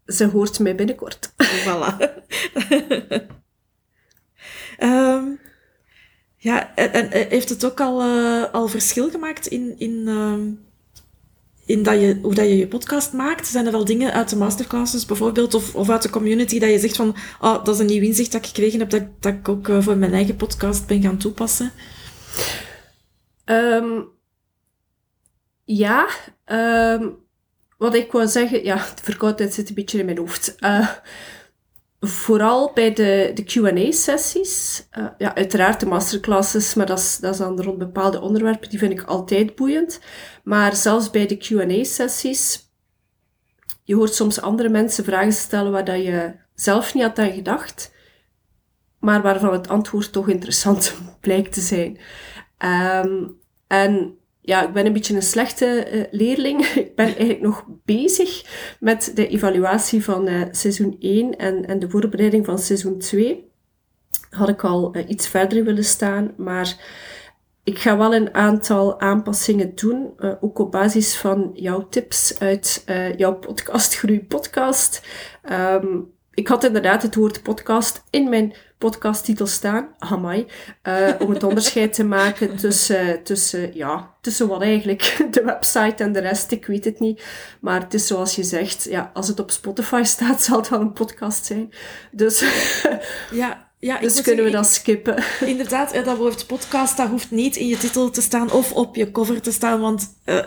Ze 0.07 0.27
hoort 0.27 0.59
mij 0.59 0.75
binnenkort. 0.75 1.33
Voilà. 1.37 1.97
um, 4.81 5.39
Ja, 6.43 6.75
en, 6.75 6.93
en 6.93 7.29
heeft 7.29 7.49
het 7.49 7.65
ook 7.65 7.81
al, 7.81 8.03
uh, 8.03 8.45
al 8.53 8.69
verschil 8.69 9.11
gemaakt 9.11 9.47
in, 9.47 9.75
in, 9.79 10.03
uh, 10.07 10.35
in 11.67 11.83
dat 11.83 12.01
je, 12.01 12.19
hoe 12.23 12.35
dat 12.35 12.45
je 12.45 12.57
je 12.57 12.69
podcast 12.69 13.13
maakt? 13.13 13.47
Zijn 13.47 13.67
er 13.67 13.75
al 13.75 13.85
dingen 13.85 14.13
uit 14.13 14.29
de 14.29 14.37
masterclasses 14.37 15.07
bijvoorbeeld, 15.07 15.55
of, 15.55 15.75
of 15.75 15.91
uit 15.91 16.03
de 16.03 16.11
community, 16.11 16.59
dat 16.59 16.71
je 16.71 16.79
zegt 16.79 16.97
van, 16.97 17.17
oh, 17.41 17.65
dat 17.65 17.75
is 17.75 17.81
een 17.81 17.87
nieuw 17.87 18.03
inzicht 18.03 18.33
dat 18.33 18.41
ik 18.41 18.47
gekregen 18.47 18.79
heb, 18.79 18.91
dat, 18.91 19.03
dat 19.21 19.33
ik 19.33 19.49
ook 19.49 19.69
voor 19.81 19.97
mijn 19.97 20.13
eigen 20.13 20.37
podcast 20.37 20.87
ben 20.87 21.03
gaan 21.03 21.19
toepassen? 21.19 21.73
Um, 23.45 24.09
ja, 25.65 26.09
um, 26.47 27.17
wat 27.79 27.95
ik 27.95 28.13
wou 28.13 28.29
zeggen, 28.29 28.65
ja, 28.65 28.77
de 28.77 29.03
verkoudheid 29.03 29.55
zit 29.55 29.69
een 29.69 29.75
beetje 29.75 29.99
in 29.99 30.05
mijn 30.05 30.19
hoofd. 30.19 30.55
Vooral 32.05 32.73
bij 32.75 32.93
de, 32.93 33.31
de 33.35 33.45
Q&A-sessies, 33.45 34.87
uh, 34.99 35.07
ja, 35.19 35.35
uiteraard 35.35 35.81
de 35.81 35.87
masterclasses, 35.87 36.75
maar 36.75 36.87
dat 36.87 36.99
is, 36.99 37.19
dat 37.19 37.33
is 37.33 37.39
dan 37.39 37.61
rond 37.61 37.79
bepaalde 37.79 38.21
onderwerpen, 38.21 38.71
die 38.71 38.79
vind 38.79 38.93
ik 38.93 39.03
altijd 39.03 39.55
boeiend. 39.55 40.01
Maar 40.45 40.77
zelfs 40.77 41.11
bij 41.11 41.27
de 41.27 41.37
Q&A-sessies, 41.37 42.71
je 43.85 43.95
hoort 43.95 44.15
soms 44.15 44.41
andere 44.41 44.69
mensen 44.69 45.05
vragen 45.05 45.33
stellen 45.33 45.73
waar 45.73 45.85
dat 45.85 46.03
je 46.03 46.35
zelf 46.55 46.95
niet 46.95 47.03
had 47.03 47.19
aan 47.19 47.33
gedacht, 47.33 47.93
maar 48.99 49.23
waarvan 49.23 49.53
het 49.53 49.69
antwoord 49.69 50.13
toch 50.13 50.29
interessant 50.29 50.95
blijkt 51.21 51.53
te 51.53 51.61
zijn. 51.61 51.99
Um, 53.05 53.41
en 53.67 54.19
ja, 54.45 54.67
ik 54.67 54.73
ben 54.73 54.87
een 54.87 54.93
beetje 54.93 55.15
een 55.15 55.23
slechte 55.23 55.89
uh, 55.93 56.05
leerling. 56.11 56.67
ik 56.87 56.95
ben 56.95 57.07
eigenlijk 57.07 57.41
nog 57.41 57.65
bezig 57.85 58.45
met 58.81 59.13
de 59.15 59.29
evaluatie 59.29 60.05
van 60.05 60.29
uh, 60.29 60.43
seizoen 60.51 60.97
1 61.01 61.37
en, 61.37 61.67
en 61.67 61.79
de 61.79 61.91
voorbereiding 61.91 62.45
van 62.45 62.59
seizoen 62.59 62.99
2. 62.99 63.51
Had 64.31 64.49
ik 64.49 64.65
al 64.65 64.97
uh, 64.97 65.09
iets 65.09 65.29
verder 65.29 65.65
willen 65.65 65.85
staan, 65.85 66.35
maar 66.37 66.77
ik 67.65 67.79
ga 67.79 67.97
wel 67.97 68.15
een 68.15 68.35
aantal 68.35 69.01
aanpassingen 69.01 69.75
doen, 69.75 70.15
ook 70.41 70.59
op 70.59 70.73
basis 70.73 71.17
van 71.17 71.51
jouw 71.55 71.89
tips 71.89 72.39
uit 72.39 72.85
jouw 73.17 73.35
podcast, 73.35 73.95
Groei 73.95 74.25
Podcast. 74.25 75.07
Um, 75.51 76.13
ik 76.35 76.49
had 76.49 76.65
inderdaad 76.65 77.03
het 77.03 77.15
woord 77.15 77.43
podcast 77.43 78.05
in 78.11 78.29
mijn 78.29 78.55
podcasttitel 78.83 79.47
staan, 79.47 79.89
amai, 79.99 80.47
uh, 80.89 81.09
om 81.19 81.31
het 81.31 81.43
onderscheid 81.43 81.93
te 81.93 82.05
maken 82.05 82.57
tussen, 82.57 83.23
tussen, 83.23 83.75
ja, 83.75 84.15
tussen 84.21 84.49
wat 84.49 84.63
eigenlijk 84.63 85.17
de 85.35 85.43
website 85.45 86.03
en 86.03 86.13
de 86.13 86.21
rest, 86.21 86.51
ik 86.51 86.67
weet 86.67 86.85
het 86.85 87.01
niet. 87.01 87.23
Maar 87.61 87.81
het 87.81 87.95
is 87.95 88.07
zoals 88.07 88.35
je 88.37 88.43
zegt, 88.43 88.85
ja, 88.85 89.11
als 89.15 89.29
het 89.29 89.41
op 89.41 89.51
Spotify 89.51 90.03
staat, 90.05 90.43
zal 90.43 90.57
het 90.57 90.69
wel 90.69 90.81
een 90.81 90.93
podcast 90.93 91.45
zijn. 91.45 91.73
Dus, 92.11 92.45
ja, 93.31 93.69
ja, 93.79 93.99
dus 93.99 94.21
kunnen 94.21 94.45
we 94.45 94.51
dat 94.51 94.67
skippen. 94.67 95.25
Inderdaad, 95.41 96.05
dat 96.05 96.17
woord 96.17 96.47
podcast, 96.47 96.97
dat 96.97 97.09
hoeft 97.09 97.31
niet 97.31 97.57
in 97.57 97.67
je 97.67 97.77
titel 97.77 98.11
te 98.11 98.23
staan 98.23 98.53
of 98.53 98.73
op 98.73 98.97
je 98.97 99.11
cover 99.11 99.41
te 99.41 99.53
staan, 99.53 99.81
want 99.81 100.19
uh, 100.25 100.45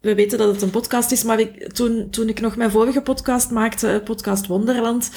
we 0.00 0.14
weten 0.14 0.38
dat 0.38 0.52
het 0.52 0.62
een 0.62 0.70
podcast 0.70 1.10
is, 1.12 1.22
maar 1.22 1.40
ik, 1.40 1.72
toen, 1.72 2.10
toen 2.10 2.28
ik 2.28 2.40
nog 2.40 2.56
mijn 2.56 2.70
vorige 2.70 3.02
podcast 3.02 3.50
maakte, 3.50 4.00
podcast 4.04 4.46
Wonderland, 4.46 5.10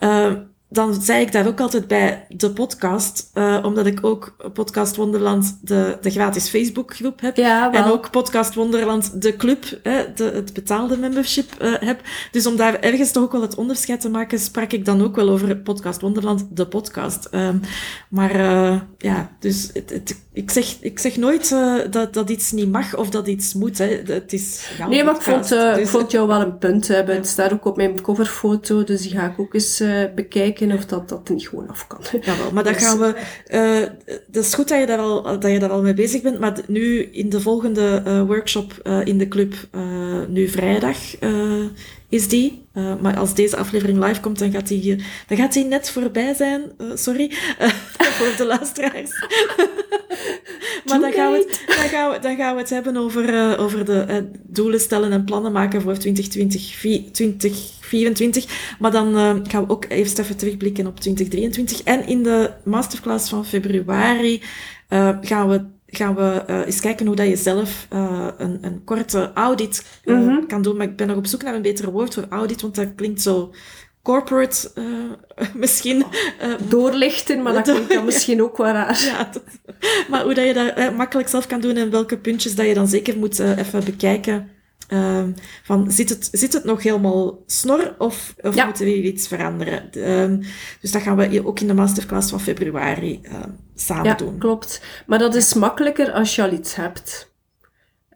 uh, 0.00 0.32
dan 0.72 1.02
zei 1.02 1.20
ik 1.20 1.32
daar 1.32 1.46
ook 1.46 1.60
altijd 1.60 1.86
bij 1.86 2.26
de 2.28 2.50
podcast, 2.50 3.30
uh, 3.34 3.58
omdat 3.62 3.86
ik 3.86 4.04
ook 4.04 4.36
Podcast 4.52 4.96
Wonderland 4.96 5.58
de, 5.62 5.98
de 6.00 6.10
gratis 6.10 6.48
Facebookgroep 6.48 7.20
heb. 7.20 7.36
Ja, 7.36 7.72
en 7.72 7.84
ook 7.84 8.10
Podcast 8.10 8.54
Wonderland 8.54 9.22
de 9.22 9.36
club, 9.36 9.64
hè, 9.82 10.04
de, 10.14 10.24
het 10.24 10.52
betaalde 10.52 10.96
membership 10.96 11.62
uh, 11.62 11.74
heb. 11.78 12.00
Dus 12.30 12.46
om 12.46 12.56
daar 12.56 12.80
ergens 12.80 13.10
toch 13.10 13.22
ook 13.22 13.32
wel 13.32 13.40
het 13.40 13.54
onderscheid 13.54 14.00
te 14.00 14.08
maken, 14.08 14.38
sprak 14.38 14.72
ik 14.72 14.84
dan 14.84 15.02
ook 15.02 15.16
wel 15.16 15.28
over 15.28 15.56
Podcast 15.56 16.00
Wonderland, 16.00 16.46
de 16.50 16.66
podcast. 16.66 17.28
Uh, 17.30 17.48
maar 18.08 18.36
uh, 18.36 18.80
ja, 18.98 19.30
dus 19.38 19.70
het, 19.72 19.90
het, 19.90 20.20
ik, 20.32 20.50
zeg, 20.50 20.76
ik 20.80 20.98
zeg 20.98 21.16
nooit 21.16 21.50
dat, 21.90 22.14
dat 22.14 22.30
iets 22.30 22.52
niet 22.52 22.70
mag 22.70 22.96
of 22.96 23.10
dat 23.10 23.26
iets 23.26 23.54
moet. 23.54 23.78
Hè. 23.78 24.02
Het 24.04 24.32
is 24.32 24.70
nee, 24.88 25.04
maar 25.04 25.14
ik 25.14 25.20
vond, 25.20 25.48
dus, 25.48 25.78
ik 25.78 25.86
vond 25.86 26.10
jou 26.10 26.28
wel 26.28 26.40
een 26.40 26.58
punt 26.58 26.88
hebben. 26.88 27.14
Het 27.14 27.26
staat 27.26 27.52
ook 27.52 27.64
op 27.64 27.76
mijn 27.76 28.00
coverfoto, 28.00 28.84
dus 28.84 29.02
die 29.02 29.10
ga 29.10 29.26
ik 29.26 29.40
ook 29.40 29.54
eens 29.54 29.82
bekijken 30.14 30.61
of 30.70 30.84
dat 30.84 31.08
dat 31.08 31.28
niet 31.28 31.48
gewoon 31.48 31.68
af 31.68 31.86
kan. 31.86 32.00
Jawel, 32.24 32.52
maar 32.52 32.64
dan 32.64 32.72
dus- 32.72 32.82
gaan 32.82 32.98
we... 32.98 33.14
Uh, 33.50 34.12
dat 34.26 34.44
is 34.44 34.54
goed 34.54 34.68
dat 34.68 34.80
je, 34.80 34.86
daar 34.86 34.98
al, 34.98 35.22
dat 35.22 35.50
je 35.50 35.58
daar 35.58 35.70
al 35.70 35.82
mee 35.82 35.94
bezig 35.94 36.22
bent, 36.22 36.38
maar 36.38 36.60
nu 36.66 37.02
in 37.02 37.28
de 37.28 37.40
volgende 37.40 38.02
uh, 38.06 38.22
workshop 38.22 38.80
uh, 38.84 39.06
in 39.06 39.18
de 39.18 39.28
club, 39.28 39.54
nu 40.28 40.48
vrijdag 40.48 40.98
is 42.12 42.28
die. 42.28 42.66
maar 43.00 43.16
als 43.16 43.34
deze 43.34 43.56
aflevering 43.56 44.04
live 44.04 44.20
komt, 44.20 44.38
dan 44.38 44.50
gaat 44.50 44.68
die, 44.68 44.96
dan 45.26 45.36
gaat 45.38 45.52
die 45.52 45.64
net 45.64 45.90
voorbij 45.90 46.34
zijn. 46.34 46.62
sorry, 46.94 47.32
voor 48.16 48.34
de 48.36 48.46
luisteraars. 48.46 49.10
maar 50.86 51.00
dan 51.00 51.12
gaan, 51.12 51.32
we 51.32 51.38
het, 51.38 51.62
dan, 51.66 51.88
gaan 51.88 52.10
we, 52.10 52.18
dan 52.18 52.36
gaan 52.36 52.54
we 52.54 52.60
het 52.60 52.70
hebben 52.70 52.96
over, 52.96 53.58
over 53.58 53.84
de 53.84 54.30
doelen 54.42 54.80
stellen 54.80 55.12
en 55.12 55.24
plannen 55.24 55.52
maken 55.52 55.82
voor 55.82 55.98
2020, 55.98 57.10
20 57.12 57.80
2024. 57.92 58.76
Maar 58.78 58.90
dan 58.90 59.14
gaan 59.48 59.66
we 59.66 59.72
ook 59.72 59.84
eerst 59.88 60.18
even 60.18 60.36
terugblikken 60.36 60.86
op 60.86 61.00
2023. 61.00 61.82
En 61.82 62.06
in 62.06 62.22
de 62.22 62.50
masterclass 62.64 63.28
van 63.28 63.46
februari 63.46 64.42
gaan 65.20 65.48
we 65.48 65.64
gaan 65.96 66.14
we 66.14 66.42
uh, 66.50 66.66
eens 66.66 66.80
kijken 66.80 67.06
hoe 67.06 67.16
dat 67.16 67.26
je 67.26 67.36
zelf 67.36 67.86
uh, 67.92 68.28
een, 68.38 68.58
een 68.60 68.84
korte 68.84 69.30
audit 69.34 70.00
uh, 70.04 70.16
mm 70.16 70.28
-hmm. 70.28 70.46
kan 70.46 70.62
doen. 70.62 70.76
Maar 70.76 70.86
ik 70.86 70.96
ben 70.96 71.06
nog 71.06 71.16
op 71.16 71.26
zoek 71.26 71.42
naar 71.42 71.54
een 71.54 71.62
betere 71.62 71.90
woord 71.90 72.14
voor 72.14 72.26
audit, 72.28 72.62
want 72.62 72.74
dat 72.74 72.94
klinkt 72.94 73.22
zo 73.22 73.54
corporate 74.02 74.70
misschien. 75.54 76.04
Doorlichten, 76.68 77.42
maar 77.42 77.52
dat 77.52 77.62
klinkt 77.72 77.92
dan 77.92 78.04
misschien 78.04 78.42
ook 78.42 78.56
wel 78.56 78.72
raar. 78.72 79.02
Ja, 79.04 79.28
dat, 79.32 79.42
maar 80.08 80.22
hoe 80.22 80.34
dat 80.34 80.46
je 80.46 80.52
dat 80.52 80.96
makkelijk 80.96 81.28
zelf 81.28 81.46
kan 81.46 81.60
doen 81.60 81.76
en 81.76 81.90
welke 81.90 82.18
puntjes 82.18 82.54
dat 82.54 82.66
je 82.66 82.74
dan 82.74 82.88
zeker 82.88 83.18
moet 83.18 83.38
even 83.38 83.84
bekijken. 83.84 84.50
Uh, 84.88 85.24
van, 85.62 85.90
zit 85.90 86.08
het, 86.08 86.28
zit 86.32 86.52
het 86.52 86.64
nog 86.64 86.82
helemaal 86.82 87.42
snor 87.46 87.94
of, 87.98 88.34
of 88.40 88.54
ja. 88.54 88.64
moeten 88.64 88.84
we 88.84 88.90
hier 88.90 89.04
iets 89.04 89.28
veranderen? 89.28 89.90
Uh, 89.92 90.46
dus 90.80 90.92
dat 90.92 91.02
gaan 91.02 91.16
we 91.16 91.46
ook 91.46 91.60
in 91.60 91.66
de 91.66 91.74
masterclass 91.74 92.30
van 92.30 92.40
februari 92.40 93.20
uh, 93.22 93.40
samen 93.74 94.04
ja, 94.04 94.14
doen. 94.14 94.38
klopt. 94.38 94.82
Maar 95.06 95.18
dat 95.18 95.34
is 95.34 95.54
makkelijker 95.54 96.12
als 96.12 96.34
je 96.34 96.42
al 96.42 96.52
iets 96.52 96.74
hebt. 96.74 97.34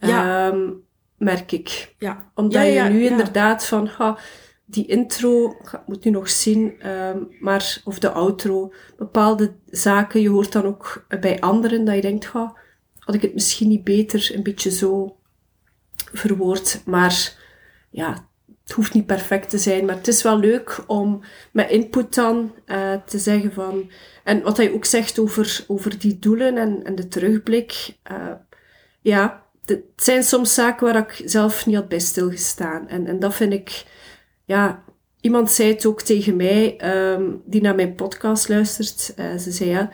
Ja. 0.01 0.49
Um, 0.49 0.85
merk 1.19 1.53
ik. 1.53 1.95
Ja. 1.99 2.31
Omdat 2.35 2.63
ja, 2.67 2.85
je 2.85 2.91
nu 2.91 3.05
inderdaad 3.05 3.67
van, 3.67 3.87
ha, 3.87 4.19
die 4.65 4.87
intro, 4.87 5.51
ik 5.51 5.81
moet 5.87 6.05
nu 6.05 6.11
nog 6.11 6.31
zien, 6.31 6.89
um, 6.91 7.29
maar, 7.41 7.81
of 7.85 7.99
de 7.99 8.11
outro, 8.11 8.73
bepaalde 8.97 9.55
zaken, 9.67 10.21
je 10.21 10.29
hoort 10.29 10.53
dan 10.53 10.65
ook 10.65 11.07
bij 11.21 11.41
anderen 11.41 11.85
dat 11.85 11.95
je 11.95 12.01
denkt, 12.01 12.27
ha, 12.27 12.57
had 12.99 13.15
ik 13.15 13.23
het 13.23 13.35
misschien 13.35 13.69
niet 13.69 13.85
beter 13.85 14.31
een 14.35 14.43
beetje 14.43 14.71
zo 14.71 15.17
verwoord. 16.17 16.83
Maar 16.85 17.33
ja, 17.91 18.29
het 18.65 18.73
hoeft 18.73 18.95
niet 18.95 19.07
perfect 19.07 19.51
te 19.51 19.59
zijn. 19.59 19.85
Maar 19.85 19.95
het 19.95 20.09
is 20.09 20.23
wel 20.23 20.39
leuk 20.39 20.85
om 20.87 21.23
met 21.53 21.71
input 21.71 22.15
dan 22.15 22.55
uh, 22.67 22.95
te 23.07 23.19
zeggen 23.19 23.53
van... 23.53 23.91
En 24.25 24.43
wat 24.43 24.57
hij 24.57 24.73
ook 24.73 24.85
zegt 24.85 25.19
over, 25.19 25.65
over 25.67 25.99
die 25.99 26.19
doelen 26.19 26.57
en, 26.57 26.85
en 26.85 26.95
de 26.95 27.09
terugblik. 27.09 27.97
Uh, 28.13 28.33
ja, 29.01 29.45
het 29.65 29.83
zijn 29.97 30.23
soms 30.23 30.55
zaken 30.55 30.87
waar 30.87 30.97
ik 30.97 31.23
zelf 31.25 31.67
niet 31.67 31.77
had 31.77 31.89
bij 31.89 31.99
stilgestaan. 31.99 32.89
En, 32.89 33.07
en 33.07 33.19
dat 33.19 33.35
vind 33.35 33.53
ik... 33.53 33.85
Ja, 34.45 34.85
iemand 35.21 35.51
zei 35.51 35.73
het 35.73 35.87
ook 35.87 36.03
tegen 36.03 36.37
mij, 36.37 36.81
um, 37.13 37.43
die 37.45 37.63
naar 37.63 37.75
mijn 37.75 37.95
podcast 37.95 38.49
luistert. 38.49 39.15
Uh, 39.17 39.37
ze 39.37 39.51
zei 39.51 39.71
ja... 39.71 39.91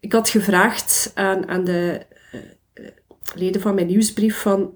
Ik 0.00 0.12
had 0.12 0.28
gevraagd 0.28 1.10
aan, 1.14 1.48
aan 1.48 1.64
de 1.64 2.06
leden 3.34 3.60
van 3.60 3.74
mijn 3.74 3.86
nieuwsbrief 3.86 4.40
van 4.40 4.74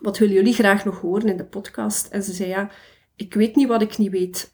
wat 0.00 0.18
willen 0.18 0.34
jullie 0.34 0.54
graag 0.54 0.84
nog 0.84 1.00
horen 1.00 1.28
in 1.28 1.36
de 1.36 1.44
podcast? 1.44 2.06
En 2.06 2.22
ze 2.22 2.32
zei, 2.32 2.48
ja, 2.48 2.70
ik 3.16 3.34
weet 3.34 3.56
niet 3.56 3.68
wat 3.68 3.82
ik 3.82 3.98
niet 3.98 4.10
weet. 4.10 4.50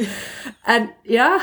en 0.62 0.90
ja... 1.02 1.40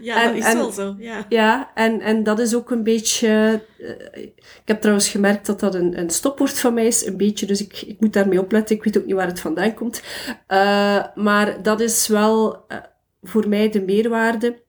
Ja, 0.00 0.22
en, 0.22 0.28
dat 0.28 0.36
is 0.36 0.44
en, 0.44 0.56
wel 0.56 0.70
zo, 0.70 0.94
ja. 0.98 1.26
Ja, 1.28 1.70
en, 1.74 2.00
en 2.00 2.22
dat 2.22 2.38
is 2.38 2.54
ook 2.54 2.70
een 2.70 2.82
beetje... 2.82 3.62
Uh, 3.78 4.22
ik 4.22 4.62
heb 4.64 4.80
trouwens 4.80 5.08
gemerkt 5.08 5.46
dat 5.46 5.60
dat 5.60 5.74
een, 5.74 5.98
een 5.98 6.10
stopwoord 6.10 6.58
van 6.58 6.74
mij 6.74 6.86
is, 6.86 7.06
een 7.06 7.16
beetje, 7.16 7.46
dus 7.46 7.60
ik, 7.60 7.82
ik 7.82 8.00
moet 8.00 8.12
daarmee 8.12 8.40
opletten. 8.40 8.76
Ik 8.76 8.84
weet 8.84 8.98
ook 8.98 9.04
niet 9.06 9.14
waar 9.14 9.26
het 9.26 9.40
vandaan 9.40 9.74
komt. 9.74 10.02
Uh, 10.48 11.04
maar 11.14 11.62
dat 11.62 11.80
is 11.80 12.06
wel 12.06 12.64
uh, 12.68 12.78
voor 13.22 13.48
mij 13.48 13.70
de 13.70 13.82
meerwaarde. 13.82 14.62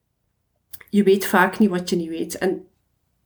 Je 0.89 1.03
weet 1.03 1.25
vaak 1.25 1.59
niet 1.59 1.69
wat 1.69 1.89
je 1.89 1.95
niet 1.95 2.09
weet. 2.09 2.37
En 2.37 2.65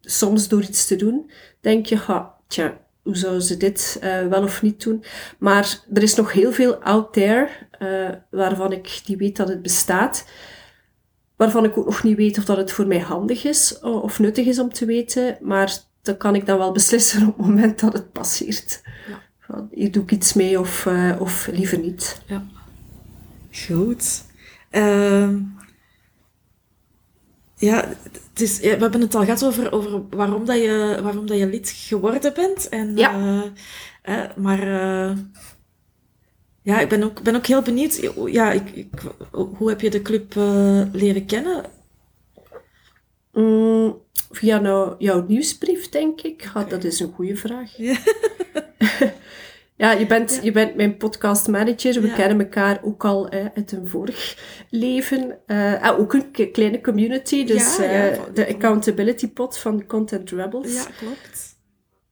soms 0.01 0.47
door 0.47 0.61
iets 0.61 0.87
te 0.87 0.95
doen, 0.95 1.31
denk 1.59 1.85
je, 1.85 1.95
ha, 1.95 2.35
tja, 2.47 2.81
hoe 3.03 3.17
zouden 3.17 3.41
ze 3.41 3.57
dit 3.57 3.99
uh, 4.03 4.27
wel 4.27 4.43
of 4.43 4.61
niet 4.61 4.83
doen. 4.83 5.03
Maar 5.37 5.79
er 5.93 6.03
is 6.03 6.15
nog 6.15 6.31
heel 6.31 6.51
veel 6.51 6.75
out 6.75 7.13
there 7.13 7.49
uh, 7.79 8.09
waarvan 8.29 8.71
ik 8.71 9.01
niet 9.05 9.17
weet 9.17 9.37
dat 9.37 9.47
het 9.47 9.61
bestaat. 9.61 10.25
Waarvan 11.35 11.63
ik 11.63 11.77
ook 11.77 11.85
nog 11.85 12.03
niet 12.03 12.17
weet 12.17 12.37
of 12.37 12.45
dat 12.45 12.57
het 12.57 12.71
voor 12.71 12.87
mij 12.87 12.99
handig 12.99 13.43
is 13.43 13.79
of 13.79 14.19
nuttig 14.19 14.45
is 14.45 14.59
om 14.59 14.73
te 14.73 14.85
weten. 14.85 15.37
Maar 15.41 15.77
dat 16.01 16.17
kan 16.17 16.35
ik 16.35 16.45
dan 16.45 16.57
wel 16.57 16.71
beslissen 16.71 17.27
op 17.27 17.37
het 17.37 17.45
moment 17.45 17.79
dat 17.79 17.93
het 17.93 18.11
passeert. 18.11 18.81
Ja. 19.07 19.21
Van, 19.39 19.69
hier 19.71 19.91
doe 19.91 20.03
ik 20.03 20.11
iets 20.11 20.33
mee 20.33 20.59
of, 20.59 20.85
uh, 20.85 21.15
of 21.19 21.47
liever 21.51 21.79
niet. 21.79 22.21
Ja. 22.25 22.45
Goed. 23.51 24.23
Uh, 24.71 25.29
ja, 27.55 27.89
het 28.41 28.49
is, 28.49 28.59
ja, 28.59 28.75
we 28.75 28.81
hebben 28.81 29.01
het 29.01 29.15
al 29.15 29.23
gehad 29.23 29.45
over, 29.45 29.71
over 29.71 30.01
waarom, 30.09 30.45
dat 30.45 30.55
je, 30.57 30.99
waarom 31.03 31.27
dat 31.27 31.37
je 31.37 31.47
lid 31.47 31.69
geworden 31.69 32.33
bent. 32.33 32.69
En, 32.69 32.97
Ja. 32.97 33.13
eh, 33.13 34.21
eh, 34.23 34.35
maar 34.37 34.59
eh, 34.59 35.17
ja, 36.61 36.79
ik 36.79 36.89
ben 36.89 37.03
ook, 37.03 37.21
ben 37.21 37.35
ook 37.35 37.45
heel 37.45 37.61
benieuwd. 37.61 38.11
Ja, 38.25 38.51
ik, 38.51 38.69
ik, 38.69 38.89
hoe 39.31 39.69
heb 39.69 39.81
je 39.81 39.89
de 39.89 40.01
club 40.01 40.33
leren 40.91 41.25
kennen? 41.25 41.65
Mm, 43.33 43.97
via 44.31 44.59
nou, 44.59 44.95
jouw 44.97 45.25
nieuwsbrief, 45.27 45.89
denk 45.89 46.21
ik. 46.21 46.51
Dat 46.69 46.83
is 46.83 46.99
een 46.99 47.11
goede 47.11 47.35
vraag. 47.35 47.77
Ja. 47.77 47.97
Ja, 49.81 49.91
je 49.91 50.05
bent, 50.05 50.35
Ja. 50.35 50.41
je 50.41 50.51
bent 50.51 50.75
mijn 50.75 50.97
podcast 50.97 51.47
manager. 51.47 52.01
We 52.01 52.07
Ja. 52.07 52.15
kennen 52.15 52.39
elkaar 52.39 52.79
ook 52.83 53.05
al 53.05 53.29
eh, 53.29 53.45
uit 53.55 53.71
een 53.71 53.87
vorig 53.87 54.37
leven. 54.69 55.37
Ah, 55.47 55.99
ook 55.99 56.13
een 56.13 56.51
kleine 56.51 56.81
community. 56.81 57.45
Dus 57.45 57.77
Ja, 57.77 57.83
eh, 58.09 58.19
de 58.33 58.47
accountability 58.47 59.29
pot 59.29 59.57
van 59.57 59.85
Content 59.85 60.29
Rebels. 60.29 60.73
ja, 60.73 60.83
klopt. 60.97 61.55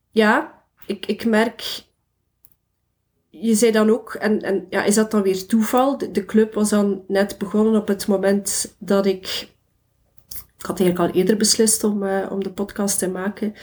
Ja, 0.10 0.64
ik, 0.86 1.06
ik 1.06 1.26
merk... 1.26 1.84
Je 3.30 3.56
zei 3.56 3.72
dan 3.72 3.90
ook, 3.90 4.14
en, 4.14 4.42
en 4.42 4.66
ja, 4.70 4.84
is 4.84 4.96
dat 4.96 5.12
dan 5.12 5.22
weer 5.22 5.46
toeval? 5.46 5.98
De, 5.98 6.12
de 6.12 6.26
club 6.26 6.54
was 6.54 6.70
dan 6.70 7.04
net 7.08 7.38
begonnen 7.38 7.82
op 7.82 7.88
het 7.88 8.08
moment 8.08 8.76
dat 8.80 9.06
ik... 9.06 9.50
Ik 10.58 10.66
had 10.66 10.80
eigenlijk 10.80 11.10
al 11.12 11.20
eerder 11.20 11.38
beslist 11.38 11.84
om, 11.84 12.04
eh, 12.04 12.32
om 12.32 12.44
de 12.44 12.52
podcast 12.52 13.00
te 13.00 13.10
maken. 13.10 13.54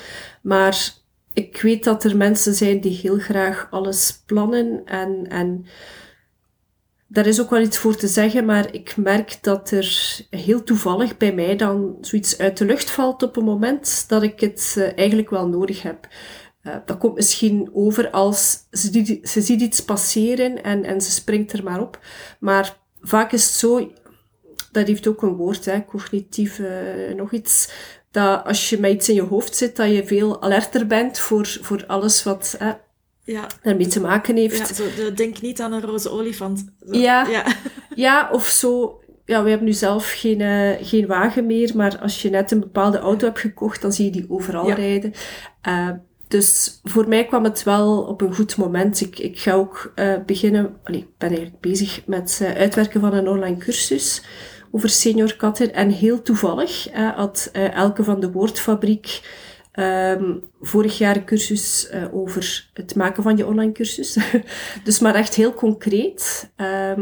Maar 0.42 0.92
ik 1.36 1.60
weet 1.62 1.84
dat 1.84 2.04
er 2.04 2.16
mensen 2.16 2.54
zijn 2.54 2.80
die 2.80 2.98
heel 3.02 3.18
graag 3.18 3.66
alles 3.70 4.22
plannen. 4.26 4.82
En, 4.84 5.26
en 5.28 5.66
daar 7.06 7.26
is 7.26 7.40
ook 7.40 7.50
wel 7.50 7.60
iets 7.60 7.78
voor 7.78 7.96
te 7.96 8.06
zeggen, 8.08 8.44
maar 8.44 8.74
ik 8.74 8.96
merk 8.96 9.38
dat 9.40 9.70
er 9.70 10.18
heel 10.30 10.62
toevallig 10.64 11.16
bij 11.16 11.34
mij 11.34 11.56
dan 11.56 11.96
zoiets 12.00 12.38
uit 12.38 12.56
de 12.58 12.64
lucht 12.64 12.90
valt 12.90 13.22
op 13.22 13.36
een 13.36 13.44
moment 13.44 14.04
dat 14.08 14.22
ik 14.22 14.40
het 14.40 14.74
eh, 14.78 14.98
eigenlijk 14.98 15.30
wel 15.30 15.48
nodig 15.48 15.82
heb. 15.82 16.08
Eh, 16.62 16.76
dat 16.84 16.98
komt 16.98 17.14
misschien 17.14 17.70
over 17.72 18.10
als 18.10 18.58
ze, 18.70 18.90
die- 18.90 19.20
ze 19.22 19.40
ziet 19.40 19.60
iets 19.60 19.84
passeren 19.84 20.62
en, 20.62 20.84
en 20.84 21.00
ze 21.00 21.10
springt 21.10 21.52
er 21.52 21.62
maar 21.64 21.80
op. 21.80 21.98
Maar 22.40 22.78
vaak 23.00 23.32
is 23.32 23.44
het 23.44 23.52
zo, 23.54 23.92
dat 24.72 24.86
heeft 24.86 25.06
ook 25.06 25.22
een 25.22 25.36
woord, 25.36 25.64
hè, 25.64 25.84
cognitief, 25.84 26.58
eh, 26.58 27.14
nog 27.16 27.32
iets, 27.32 27.70
dat 28.16 28.44
als 28.44 28.70
je 28.70 28.80
met 28.80 28.92
iets 28.92 29.08
in 29.08 29.14
je 29.14 29.22
hoofd 29.22 29.56
zit, 29.56 29.76
dat 29.76 29.90
je 29.90 30.06
veel 30.06 30.42
alerter 30.42 30.86
bent 30.86 31.18
voor, 31.18 31.58
voor 31.60 31.84
alles 31.86 32.22
wat 32.22 32.56
eh, 32.58 32.70
Ja, 33.24 33.46
daarmee 33.62 33.86
te 33.86 34.00
maken 34.00 34.36
heeft. 34.36 34.68
ja 34.68 34.74
zo, 34.74 34.84
de, 34.96 35.12
denk 35.12 35.40
niet 35.40 35.60
aan 35.60 35.72
een 35.72 35.80
roze 35.80 36.10
olifant. 36.10 36.64
Zo, 36.86 36.98
Ja. 36.98 37.26
ja. 37.28 37.44
Ja, 37.94 38.28
of 38.32 38.46
zo. 38.46 39.00
Ja, 39.24 39.42
we 39.42 39.48
hebben 39.48 39.66
nu 39.66 39.72
zelf 39.72 40.12
geen, 40.16 40.40
eh, 40.40 40.86
geen 40.86 41.06
wagen 41.06 41.46
meer, 41.46 41.76
maar 41.76 41.98
als 41.98 42.22
je 42.22 42.30
net 42.30 42.50
een 42.50 42.60
bepaalde 42.60 42.98
auto 42.98 43.26
hebt 43.26 43.38
gekocht, 43.38 43.82
dan 43.82 43.92
zie 43.92 44.04
je 44.04 44.10
die 44.10 44.26
overal 44.28 44.72
rijden. 44.72 45.12
Eh, 45.62 45.90
dus 46.28 46.80
voor 46.84 47.08
mij 47.08 47.26
kwam 47.26 47.44
het 47.44 47.62
wel 47.62 48.02
op 48.02 48.20
een 48.20 48.34
goed 48.34 48.56
moment. 48.56 49.00
Ik, 49.00 49.18
ik 49.18 49.38
ga 49.38 49.52
ook 49.52 49.92
eh, 49.94 50.14
beginnen, 50.26 50.76
allee, 50.84 51.00
ik 51.00 51.18
ben 51.18 51.28
eigenlijk 51.28 51.60
bezig 51.60 52.02
met 52.06 52.40
uitwerken 52.56 53.00
van 53.00 53.14
een 53.14 53.28
online 53.28 53.56
cursus 53.56 54.22
over 54.70 54.88
senior 54.88 55.36
katten. 55.36 55.74
En 55.74 55.90
heel 55.90 56.22
toevallig 56.22 56.88
eh, 56.88 57.16
had 57.16 57.50
Elke 57.52 58.04
van 58.04 58.20
de 58.20 58.32
Woordfabriek 58.32 59.20
ehm, 59.72 60.34
vorig 60.60 60.98
jaar 60.98 61.16
een 61.16 61.24
cursus 61.24 61.88
eh, 61.88 62.14
over 62.14 62.68
het 62.72 62.94
maken 62.94 63.22
van 63.22 63.36
je 63.36 63.46
online 63.46 63.72
cursus. 63.72 64.18
dus 64.84 64.98
maar 64.98 65.14
echt 65.14 65.34
heel 65.34 65.54
concreet. 65.54 66.52
Ehm, 66.56 67.00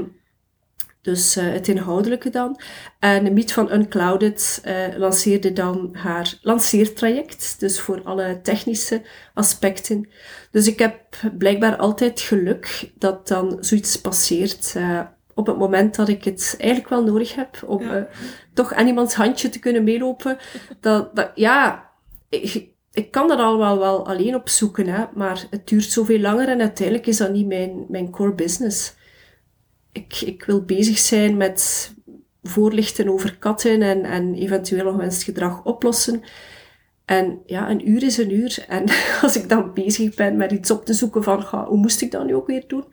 dus 1.05 1.37
eh, 1.37 1.53
het 1.53 1.69
inhoudelijke 1.69 2.31
dan. 2.31 2.61
En 2.99 3.33
Miet 3.33 3.53
van 3.53 3.73
Unclouded 3.73 4.61
eh, 4.63 4.97
lanceerde 4.97 5.53
dan 5.53 5.91
haar 5.93 6.39
lanceertraject. 6.43 7.61
Dus 7.61 7.81
voor 7.81 8.03
alle 8.03 8.41
technische 8.43 9.03
aspecten. 9.35 10.09
Dus 10.51 10.67
ik 10.67 10.79
heb 10.79 10.99
blijkbaar 11.39 11.77
altijd 11.77 12.21
geluk 12.21 12.91
dat 12.99 13.29
dan 13.29 13.57
zoiets 13.61 14.01
passeert. 14.01 14.73
eh, 14.77 15.01
op 15.35 15.47
het 15.47 15.59
moment 15.59 15.95
dat 15.95 16.09
ik 16.09 16.25
het 16.25 16.55
eigenlijk 16.59 16.91
wel 16.91 17.05
nodig 17.05 17.35
heb. 17.35 17.63
Om 17.67 17.83
Ja. 17.83 17.97
eh, 17.97 18.03
toch 18.55 18.73
aan 18.73 18.87
iemands 18.87 19.15
handje 19.15 19.49
te 19.49 19.59
kunnen 19.59 19.85
meelopen. 19.85 20.37
Dat, 20.81 21.17
dat, 21.17 21.31
ja, 21.35 21.91
ik, 22.29 22.69
ik 22.93 23.11
kan 23.11 23.29
dat 23.29 23.39
allemaal 23.39 23.79
wel 23.79 24.07
alleen 24.07 24.35
opzoeken. 24.35 24.87
Hè, 24.87 25.05
maar 25.15 25.47
het 25.51 25.67
duurt 25.69 25.85
zoveel 25.85 26.21
langer. 26.21 26.49
En 26.49 26.61
uiteindelijk 26.61 27.07
is 27.07 27.17
dat 27.17 27.33
niet 27.33 27.47
mijn, 27.47 27.85
mijn 27.89 28.11
core 28.11 28.35
business 28.35 28.95
ik, 29.95 30.21
ik 30.21 30.45
wil 30.45 30.65
bezig 30.65 30.99
zijn 30.99 31.37
met 31.37 31.93
voorlichten 32.43 33.09
over 33.09 33.37
katten 33.39 33.83
en, 33.83 34.05
en 34.05 34.35
eventueel 34.35 34.87
ongewenst 34.87 35.23
gedrag 35.23 35.65
oplossen. 35.65 36.23
En 37.05 37.39
ja, 37.47 37.71
een 37.71 37.91
uur 37.91 38.03
is 38.03 38.17
een 38.17 38.33
uur. 38.35 38.65
En 38.69 38.85
als 39.23 39.37
ik 39.37 39.49
dan 39.49 39.73
bezig 39.75 40.15
ben 40.15 40.37
met 40.37 40.53
iets 40.53 40.71
op 40.71 40.85
te 40.85 40.93
zoeken 40.95 41.23
van, 41.23 41.43
ga, 41.43 41.65
hoe 41.65 41.79
moest 41.79 42.01
ik 42.01 42.11
dat 42.11 42.25
nu 42.25 42.35
ook 42.35 42.47
weer 42.47 42.65
doen? 42.67 42.85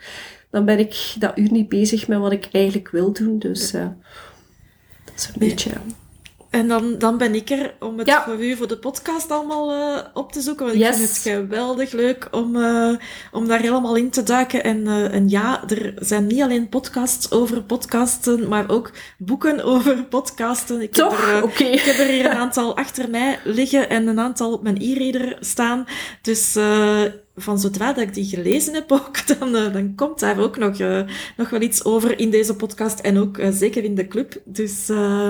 Dan 0.51 0.65
ben 0.65 0.79
ik 0.79 1.13
dat 1.19 1.37
uur 1.37 1.51
niet 1.51 1.69
bezig 1.69 2.07
met 2.07 2.19
wat 2.19 2.31
ik 2.31 2.49
eigenlijk 2.51 2.89
wil 2.89 3.11
doen. 3.13 3.39
Dus 3.39 3.73
eh, 3.73 3.87
dat 5.05 5.13
is 5.15 5.25
een 5.27 5.33
Nee. 5.37 5.49
beetje... 5.49 5.71
En 6.49 6.67
dan, 6.67 6.97
dan 6.97 7.17
ben 7.17 7.35
ik 7.35 7.49
er 7.49 7.73
om 7.79 7.97
het 7.97 8.07
Ja. 8.07 8.23
voor 8.23 8.43
u, 8.43 8.55
voor 8.55 8.67
de 8.67 8.77
podcast 8.77 9.31
allemaal 9.31 9.71
eh, 9.71 10.05
op 10.13 10.31
te 10.31 10.41
zoeken. 10.41 10.65
Want 10.65 10.77
ik 10.77 10.85
vind 10.93 11.07
het 11.09 11.17
geweldig 11.17 11.91
leuk 11.91 12.27
om, 12.31 12.55
eh, 12.55 12.89
om 13.31 13.47
daar 13.47 13.59
helemaal 13.59 13.95
in 13.95 14.09
te 14.09 14.23
duiken. 14.23 14.63
En, 14.63 14.87
en 15.11 15.29
ja, 15.29 15.63
er 15.67 15.93
zijn 15.99 16.27
niet 16.27 16.41
alleen 16.41 16.69
podcasts 16.69 17.31
over 17.31 17.63
podcasten, 17.63 18.47
maar 18.47 18.69
ook 18.69 18.91
boeken 19.17 19.63
over 19.73 20.03
podcasten. 20.03 20.81
Ik 20.81 20.91
Toch? 20.91 21.31
Heb 21.31 21.43
er. 21.59 21.71
Ik 21.73 21.79
heb 21.81 21.97
er 21.97 22.07
hier 22.07 22.25
een 22.25 22.37
aantal 22.45 22.75
achter 22.77 23.09
mij 23.09 23.39
liggen 23.43 23.89
en 23.89 24.07
een 24.07 24.19
aantal 24.19 24.53
op 24.53 24.63
mijn 24.63 24.81
e-reader 24.81 25.37
staan. 25.39 25.85
Dus 26.21 26.55
van 27.35 27.59
zodra 27.59 27.93
dat 27.93 28.03
ik 28.03 28.13
die 28.13 28.25
gelezen 28.25 28.73
heb 28.73 28.91
ook, 28.91 29.27
dan, 29.39 29.55
eh, 29.55 29.73
dan 29.73 29.95
komt 29.95 30.19
daar 30.19 30.39
ook 30.39 30.57
nog, 30.57 30.79
eh, 30.79 31.01
nog 31.37 31.49
wel 31.49 31.61
iets 31.61 31.83
over 31.85 32.19
in 32.19 32.29
deze 32.29 32.55
podcast. 32.55 32.99
En 32.99 33.17
ook 33.17 33.37
eh, 33.37 33.49
zeker 33.51 33.83
in 33.83 33.95
de 33.95 34.07
club. 34.07 34.41
Dus 34.45 34.87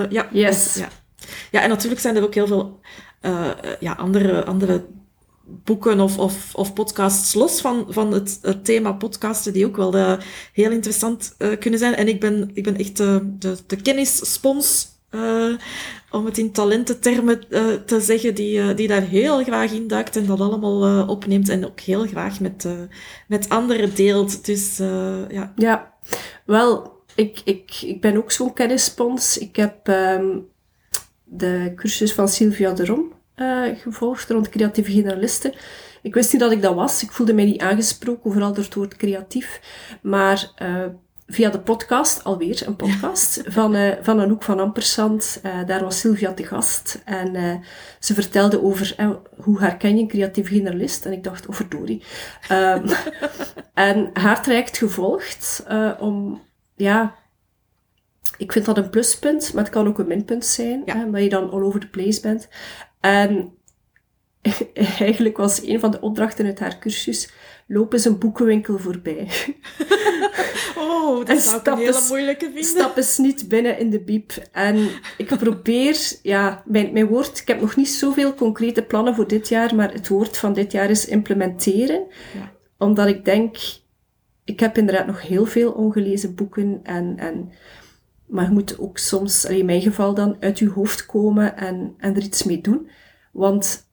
ja. 0.09 0.27
Yes. 0.31 0.75
Ja. 0.75 0.89
ja, 1.51 1.61
en 1.61 1.69
natuurlijk 1.69 2.01
zijn 2.01 2.15
er 2.15 2.23
ook 2.23 2.33
heel 2.33 2.47
veel 2.47 2.79
ja, 3.79 3.93
andere, 3.93 4.45
andere 4.45 4.85
boeken 5.45 5.99
of, 5.99 6.17
of, 6.17 6.55
of 6.55 6.73
podcasts 6.73 7.33
los 7.33 7.61
van, 7.61 7.85
van 7.89 8.13
het, 8.13 8.39
het 8.41 8.65
thema 8.65 8.91
podcasten 8.91 9.53
die 9.53 9.65
ook 9.65 9.75
wel 9.75 10.17
heel 10.53 10.71
interessant 10.71 11.35
kunnen 11.59 11.79
zijn. 11.79 11.95
En 11.95 12.07
ik 12.07 12.19
ben, 12.19 12.51
ik 12.53 12.63
ben 12.63 12.77
echt 12.77 12.97
de, 12.97 13.57
de 13.67 13.75
kennisspons, 13.81 14.87
eh, 15.12 15.54
om 16.12 16.26
het 16.26 16.38
in 16.38 16.52
talententermen 16.52 17.50
eh, 17.50 17.74
te 17.86 18.02
zeggen, 18.02 18.36
die, 18.36 18.60
eh, 18.60 18.76
die 18.76 18.88
daar 18.88 19.02
heel 19.02 19.43
graag 19.43 19.71
in 19.71 19.88
duikt 19.88 20.15
en 20.15 20.26
dat 20.26 20.39
allemaal 20.39 21.08
opneemt 21.08 21.50
en 21.50 21.65
ook 21.65 21.80
heel 21.80 22.06
graag 22.08 22.39
met, 22.39 22.67
met 23.28 23.50
anderen 23.50 23.95
deelt. 23.95 24.45
Dus 24.45 24.78
ja, 25.30 25.54
Ja, 25.56 25.93
wel, 26.45 27.00
ik, 27.15 27.41
ik, 27.43 27.82
ik 27.82 28.02
ben 28.02 28.17
ook 28.17 28.32
zo'n 28.32 28.54
kennisspons. 28.54 29.38
Ik 29.38 29.56
heb 29.56 29.88
ehm, 29.88 30.38
de 31.24 31.71
cursus 31.76 32.13
van 32.13 32.28
Sylvia 32.28 32.74
de 32.74 32.86
Rom 32.86 33.13
gevolgd 33.78 34.30
rond 34.30 34.50
creatieve 34.50 34.91
generalisten. 34.91 35.54
Ik 36.02 36.13
wist 36.13 36.32
niet 36.32 36.41
dat 36.41 36.52
ik 36.52 36.62
dat 36.62 36.76
was. 36.76 37.04
Ik 37.04 37.12
voelde 37.12 37.34
mij 37.34 37.45
niet 37.45 37.62
aangesproken, 37.62 38.32
vooral 38.32 38.54
door 38.54 38.63
het 38.63 38.74
woord 38.74 38.95
creatief. 38.95 39.62
Maar 40.02 40.52
via 41.32 41.50
de 41.50 41.60
podcast, 41.60 42.24
alweer 42.24 42.67
een 42.67 42.76
podcast, 42.76 43.41
van, 43.58 43.76
eh, 43.76 43.98
van 44.02 44.20
Anouk 44.20 44.44
van 44.44 44.60
Ampersand. 44.60 45.39
eh, 45.44 45.65
daar 45.65 45.84
was 45.84 46.00
Sylvia 46.00 46.34
te 46.34 46.44
gast. 46.46 47.02
En 47.06 47.36
eh, 47.36 47.56
ze 48.00 48.13
vertelde 48.13 48.63
over 48.63 48.96
hoe 49.38 49.60
herken 49.60 49.96
je 49.96 50.02
een 50.02 50.08
creatieve 50.08 50.54
generalist. 50.54 51.06
En 51.06 51.12
ik 51.12 51.24
dacht, 51.24 51.48
oh 51.48 51.56
verdorie. 51.56 52.04
Ehm, 52.48 52.88
en 53.74 54.10
haar 54.13 54.44
traject 54.44 54.78
gevolgd 54.78 55.65
om, 56.00 56.41
ja, 56.76 57.15
ik 58.38 58.52
vind 58.52 58.65
dat 58.65 58.78
een 58.78 58.89
pluspunt, 58.89 59.54
maar 59.54 59.63
het 59.63 59.74
kan 59.74 59.88
ook 59.88 60.00
een 60.00 60.08
minpunt 60.08 60.46
zijn, 60.46 60.82
Ja. 60.86 60.96
hè, 60.98 61.04
omdat 61.06 61.22
je 61.24 61.30
dan 61.30 61.52
all 61.52 61.62
over 61.62 61.80
the 61.80 61.88
place 61.89 62.22
bent. 62.22 62.48
En 63.00 63.54
eigenlijk 65.00 65.38
was 65.38 65.62
een 65.63 65.80
van 65.80 65.91
de 65.91 66.02
opdrachten 66.02 66.46
uit 66.46 66.60
haar 66.60 66.80
cursus, 66.80 67.32
loop 67.67 67.94
eens 67.94 68.06
een 68.06 68.20
boekenwinkel 68.20 68.78
voorbij. 68.78 69.28
Oh, 70.78 71.17
dat 71.17 71.30
En 71.30 71.39
zou 71.39 71.60
ik 71.60 71.67
een 71.67 71.78
hele 71.78 72.06
moeilijke 72.10 72.46
vinden. 72.46 72.63
Stap 72.63 72.98
eens 72.98 73.17
niet 73.17 73.48
binnen 73.48 73.80
in 73.80 73.89
de 73.89 74.00
biep. 74.00 74.32
En 74.52 74.89
ik 75.17 75.38
probeer, 75.38 75.98
ja, 76.22 76.63
mijn, 76.65 76.94
mijn 76.94 77.08
woord, 77.08 77.39
ik 77.39 77.48
heb 77.48 77.62
nog 77.62 77.76
niet 77.76 77.89
zoveel 77.89 78.34
concrete 78.34 78.82
plannen 78.82 79.15
voor 79.15 79.28
dit 79.28 79.48
jaar, 79.48 79.76
maar 79.76 79.94
het 79.94 80.08
woord 80.08 80.38
van 80.38 80.54
dit 80.54 80.72
jaar 80.72 80.89
is 80.89 81.06
implementeren. 81.06 82.04
Ja. 82.34 82.52
Omdat 82.78 83.08
ik 83.08 83.26
denk, 83.26 83.58
ik 84.44 84.60
heb 84.60 84.78
inderdaad 84.78 85.08
nog 85.08 85.22
heel 85.22 85.46
veel 85.46 85.72
ongelezen 85.72 86.36
boeken 86.36 86.80
en, 86.84 87.13
en 87.17 87.52
maar 88.32 88.46
je 88.46 88.52
moet 88.52 88.80
ook 88.80 88.98
soms, 88.98 89.46
in 89.46 89.65
mijn 89.65 89.82
geval 89.82 90.13
dan, 90.13 90.38
uit 90.39 90.60
je 90.60 90.70
hoofd 90.70 91.06
komen 91.06 91.58
en, 91.58 91.94
en 91.98 92.15
er 92.15 92.22
iets 92.22 92.44
mee 92.44 92.62
doen. 92.62 92.89
Want 93.32 93.89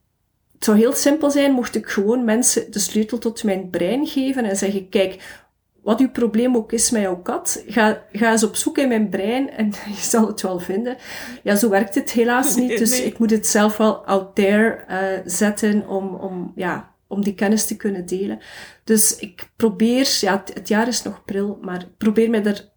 het 0.55 0.64
zou 0.64 0.79
heel 0.79 0.92
simpel 0.92 1.31
zijn 1.31 1.53
mocht 1.53 1.74
ik 1.74 1.87
gewoon 1.87 2.24
mensen 2.24 2.70
de 2.70 2.79
sleutel 2.79 3.18
tot 3.18 3.44
mijn 3.44 3.70
brein 3.70 4.07
geven 4.07 4.44
en 4.44 4.57
zeggen, 4.57 4.88
kijk, 4.88 5.42
wat 5.88 6.01
uw 6.01 6.11
probleem 6.11 6.57
ook 6.57 6.72
is 6.72 6.90
met 6.90 7.03
jouw 7.03 7.22
kat, 7.22 7.64
ga, 7.66 8.03
ga 8.12 8.31
eens 8.31 8.44
op 8.44 8.57
zoek 8.57 8.79
in 8.79 8.88
mijn 8.88 9.09
brein 9.09 9.51
en 9.51 9.66
je 9.96 10.03
zal 10.03 10.27
het 10.27 10.42
wel 10.42 10.59
vinden. 10.59 10.96
Ja, 11.42 11.57
zo 11.57 11.68
werkt 11.68 11.94
het 11.94 12.11
helaas 12.11 12.57
niet. 12.57 12.79
Dus 12.79 13.01
ik 13.01 13.18
moet 13.18 13.31
het 13.31 13.46
zelf 13.46 13.77
wel 13.77 14.07
out 14.07 14.35
there 14.35 14.85
uh, 14.90 15.20
zetten 15.24 15.88
om, 15.88 16.14
om, 16.14 16.53
ja, 16.55 16.94
om 17.07 17.22
die 17.22 17.35
kennis 17.35 17.66
te 17.66 17.77
kunnen 17.77 18.07
delen. 18.07 18.38
Dus 18.85 19.16
ik 19.16 19.51
probeer, 19.57 20.16
ja, 20.20 20.42
het, 20.55 20.68
jaar 20.68 20.88
is 20.88 21.03
nog 21.03 21.24
pril, 21.24 21.59
maar 21.62 21.81
ik 21.81 21.96
probeer 21.96 22.31
me 22.31 22.40
er 22.40 22.68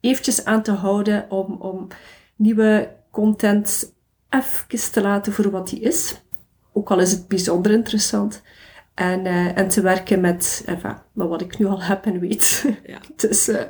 eventjes 0.00 0.44
aan 0.44 0.62
te 0.62 0.72
houden 0.72 1.30
om, 1.30 1.56
om 1.60 1.86
nieuwe 2.36 2.96
content 3.10 3.94
even 4.28 4.92
te 4.92 5.00
laten 5.00 5.32
voor 5.32 5.50
wat 5.50 5.68
die 5.68 5.80
is. 5.80 6.20
Ook 6.72 6.90
al 6.90 7.00
is 7.00 7.10
het 7.10 7.28
bijzonder 7.28 7.72
interessant. 7.72 8.42
En, 9.00 9.26
uh, 9.26 9.58
en 9.58 9.68
te 9.68 9.80
werken 9.80 10.20
met, 10.20 10.62
enfin, 10.66 10.96
met 11.12 11.28
wat 11.28 11.40
ik 11.40 11.58
nu 11.58 11.66
al 11.66 11.82
heb 11.82 12.04
en 12.04 12.20
weet. 12.20 12.64
Ja. 12.86 12.98
dus, 13.16 13.48
uh, 13.48 13.60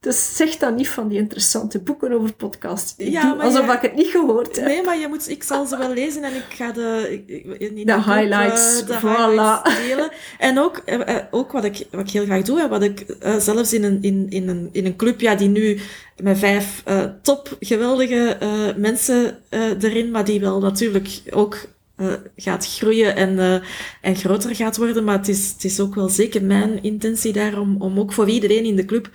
dus 0.00 0.36
zeg 0.36 0.56
dan 0.56 0.74
niet 0.74 0.88
van 0.88 1.08
die 1.08 1.18
interessante 1.18 1.80
boeken 1.80 2.12
over 2.12 2.34
podcast. 2.34 2.94
ja, 2.96 3.36
alsof 3.40 3.72
ik 3.74 3.80
het 3.80 3.94
niet 3.94 4.06
gehoord 4.06 4.56
heb. 4.56 4.64
Nee, 4.64 4.82
maar 4.82 4.98
je 4.98 5.08
moet, 5.08 5.28
ik 5.28 5.42
zal 5.42 5.66
ze 5.66 5.78
wel 5.78 5.92
lezen 5.92 6.24
en 6.24 6.34
ik 6.34 6.44
ga 6.48 6.72
de, 6.72 7.22
de, 7.26 7.84
de 7.84 7.94
highlights, 7.94 8.80
uh, 8.80 8.86
de 8.86 8.98
voilà. 8.98 9.00
highlights 9.00 9.76
delen. 9.76 10.10
En 10.38 10.58
ook, 10.58 10.82
ook 11.30 11.52
wat, 11.52 11.64
ik, 11.64 11.86
wat 11.90 12.00
ik 12.00 12.10
heel 12.10 12.24
graag 12.24 12.42
doe, 12.42 12.60
en 12.60 12.68
wat 12.68 12.82
ik 12.82 13.16
zelfs 13.38 13.72
in 13.72 13.84
een, 13.84 13.98
in, 14.02 14.26
in, 14.28 14.48
een, 14.48 14.68
in 14.72 14.86
een 14.86 14.96
club, 14.96 15.20
ja, 15.20 15.34
die 15.34 15.48
nu 15.48 15.80
met 16.16 16.38
vijf 16.38 16.82
top 17.22 17.56
geweldige 17.60 18.36
mensen 18.76 19.38
erin, 19.80 20.10
maar 20.10 20.24
die 20.24 20.40
wel 20.40 20.60
natuurlijk 20.60 21.22
ook 21.30 21.56
uh, 21.96 22.12
gaat 22.36 22.66
groeien 22.66 23.16
en, 23.16 23.32
uh, 23.32 23.54
en 24.00 24.16
groter 24.16 24.54
gaat 24.54 24.76
worden. 24.76 25.04
Maar 25.04 25.18
het 25.18 25.28
is, 25.28 25.50
het 25.52 25.64
is 25.64 25.80
ook 25.80 25.94
wel 25.94 26.08
zeker 26.08 26.42
mijn 26.42 26.82
intentie 26.82 27.32
daar 27.32 27.60
om, 27.60 27.82
om 27.82 27.98
ook 27.98 28.12
voor 28.12 28.28
iedereen 28.28 28.64
in 28.64 28.76
de 28.76 28.84
club 28.84 29.10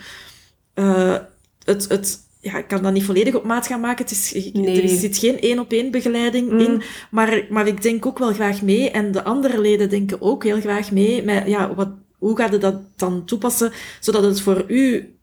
uh, 0.75 1.17
het, 1.63 1.89
het, 1.89 2.19
ja, 2.39 2.57
ik 2.57 2.67
kan 2.67 2.83
dat 2.83 2.93
niet 2.93 3.03
volledig 3.03 3.35
op 3.35 3.43
maat 3.43 3.67
gaan 3.67 3.79
maken. 3.79 4.05
Het 4.05 4.11
is, 4.11 4.51
nee. 4.53 4.81
Er 4.81 4.89
zit 4.89 5.17
geen 5.17 5.39
één 5.39 5.59
op 5.59 5.71
één 5.71 5.91
begeleiding 5.91 6.51
mm. 6.51 6.59
in. 6.59 6.81
Maar, 7.11 7.45
maar 7.49 7.67
ik 7.67 7.81
denk 7.81 8.05
ook 8.05 8.19
wel 8.19 8.33
graag 8.33 8.61
mee. 8.61 8.91
En 8.91 9.11
de 9.11 9.23
andere 9.23 9.61
leden 9.61 9.89
denken 9.89 10.21
ook 10.21 10.43
heel 10.43 10.59
graag 10.59 10.91
mee. 10.91 11.23
Met, 11.23 11.47
ja, 11.47 11.75
wat, 11.75 11.89
hoe 12.17 12.37
gaat 12.37 12.51
je 12.51 12.57
dat 12.57 12.81
dan 12.95 13.25
toepassen, 13.25 13.71
zodat 13.99 14.23
het 14.23 14.41
voor 14.41 14.63
u 14.67 15.15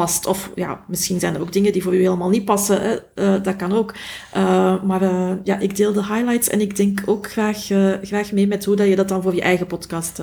past. 0.00 0.26
Of 0.26 0.50
ja, 0.54 0.84
misschien 0.88 1.20
zijn 1.20 1.34
er 1.34 1.40
ook 1.40 1.52
dingen 1.52 1.72
die 1.72 1.82
voor 1.82 1.94
u 1.94 2.00
helemaal 2.00 2.28
niet 2.28 2.44
passen. 2.44 2.80
Hè? 2.80 2.98
Uh, 3.14 3.42
dat 3.42 3.56
kan 3.56 3.72
ook. 3.72 3.94
Uh, 4.36 4.82
maar 4.82 5.02
uh, 5.02 5.32
ja, 5.44 5.58
ik 5.58 5.76
deel 5.76 5.92
de 5.92 6.04
highlights 6.04 6.48
en 6.48 6.60
ik 6.60 6.76
denk 6.76 7.02
ook 7.06 7.30
graag, 7.30 7.66
graag 8.02 8.32
mee 8.32 8.46
met 8.46 8.64
hoe 8.64 8.76
dat 8.76 8.88
je 8.88 8.96
dat 8.96 9.08
dan 9.08 9.22
voor 9.22 9.34
je 9.34 9.40
eigen 9.40 9.66
podcast 9.66 10.22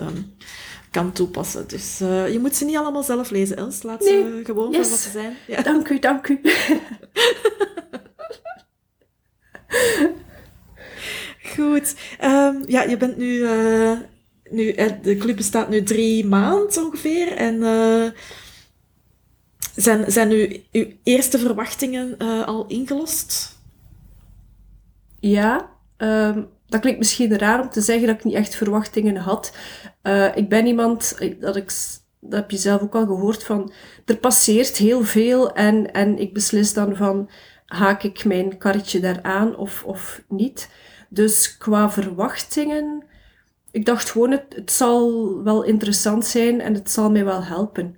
kan 0.91 1.11
toepassen. 1.11 1.67
Dus 1.67 1.97
je 2.31 2.37
moet 2.41 2.55
ze 2.55 2.65
niet 2.65 2.77
allemaal 2.77 3.03
zelf 3.03 3.29
lezen, 3.29 3.57
Els. 3.57 3.83
Laat 3.83 3.99
nee. 3.99 4.09
ze 4.09 4.41
gewoon 4.43 4.71
yes. 4.71 4.81
voor 4.81 4.89
wat 4.89 4.99
ze 4.99 5.09
zijn. 5.09 5.33
Ja. 5.47 5.61
Dank 5.61 5.89
u, 5.89 5.99
dank 5.99 6.27
u. 6.27 6.41
Goed. 11.55 11.95
Um, 12.23 12.63
ja, 12.67 12.83
je 12.83 12.97
bent 12.97 13.17
nu... 13.17 13.45
nu 14.49 14.75
de 15.01 15.15
club 15.17 15.35
bestaat 15.35 15.69
nu 15.69 15.83
drie 15.83 16.25
maanden 16.25 16.85
ongeveer. 16.85 17.31
En 17.31 17.63
zijn, 19.77 20.11
zijn 20.11 20.27
nu 20.27 20.63
uw 20.71 20.85
eerste 21.03 21.39
verwachtingen 21.39 22.15
uh, 22.17 22.47
al 22.47 22.65
ingelost? 22.67 23.57
Ja, 25.19 25.69
um, 25.97 26.47
dat 26.67 26.81
klinkt 26.81 26.99
misschien 26.99 27.37
raar 27.37 27.61
om 27.61 27.69
te 27.69 27.81
zeggen 27.81 28.07
dat 28.07 28.15
ik 28.15 28.23
niet 28.23 28.33
echt 28.33 28.55
verwachtingen 28.55 29.15
had. 29.15 29.55
Uh, 30.03 30.35
ik 30.35 30.49
ben 30.49 30.65
iemand, 30.65 31.17
dat, 31.39 31.55
ik, 31.55 31.71
dat 32.19 32.39
heb 32.39 32.51
je 32.51 32.57
zelf 32.57 32.81
ook 32.81 32.95
al 32.95 33.05
gehoord, 33.05 33.43
van 33.43 33.71
er 34.05 34.17
passeert 34.17 34.77
heel 34.77 35.03
veel 35.03 35.53
en, 35.53 35.93
en 35.93 36.19
ik 36.19 36.33
beslis 36.33 36.73
dan 36.73 36.95
van 36.95 37.29
haak 37.65 38.03
ik 38.03 38.25
mijn 38.25 38.57
karretje 38.57 38.99
daaraan 38.99 39.55
of, 39.55 39.83
of 39.83 40.23
niet. 40.27 40.69
Dus 41.09 41.57
qua 41.57 41.91
verwachtingen, 41.91 43.03
ik 43.71 43.85
dacht 43.85 44.09
gewoon 44.09 44.31
het, 44.31 44.45
het 44.49 44.71
zal 44.71 45.43
wel 45.43 45.63
interessant 45.63 46.25
zijn 46.25 46.61
en 46.61 46.73
het 46.73 46.91
zal 46.91 47.11
mij 47.11 47.25
wel 47.25 47.43
helpen 47.43 47.95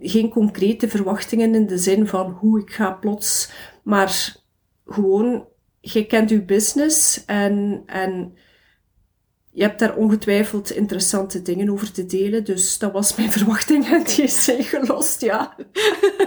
geen 0.00 0.28
concrete 0.30 0.88
verwachtingen 0.88 1.54
in 1.54 1.66
de 1.66 1.78
zin 1.78 2.06
van 2.06 2.30
hoe 2.30 2.60
ik 2.60 2.70
ga 2.70 2.90
plots, 2.90 3.50
maar 3.82 4.36
gewoon, 4.86 5.46
je 5.80 6.06
kent 6.06 6.30
uw 6.30 6.44
business 6.44 7.24
en, 7.24 7.82
en 7.86 8.34
je 9.52 9.62
hebt 9.62 9.78
daar 9.78 9.96
ongetwijfeld 9.96 10.70
interessante 10.70 11.42
dingen 11.42 11.70
over 11.70 11.92
te 11.92 12.06
delen. 12.06 12.44
Dus 12.44 12.78
dat 12.78 12.92
was 12.92 13.16
mijn 13.16 13.32
verwachting 13.38 13.86
en 13.86 14.04
die 14.04 14.22
is 14.22 14.50
gelost, 14.58 15.20
ja. 15.20 15.56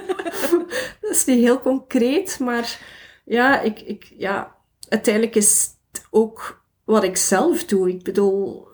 dat 1.02 1.12
is 1.12 1.26
niet 1.26 1.40
heel 1.40 1.60
concreet, 1.60 2.40
maar 2.40 2.80
ja, 3.26 3.62
ik, 3.62 3.80
ik, 3.80 4.14
ja, 4.18 4.56
uiteindelijk 4.90 5.36
is 5.36 5.70
het 5.92 6.06
ook 6.10 6.64
wat 6.84 7.04
ik 7.04 7.18
zelf 7.18 7.66
doe. 7.66 7.90
Ik 7.90 8.04
bedoel, 8.04 8.68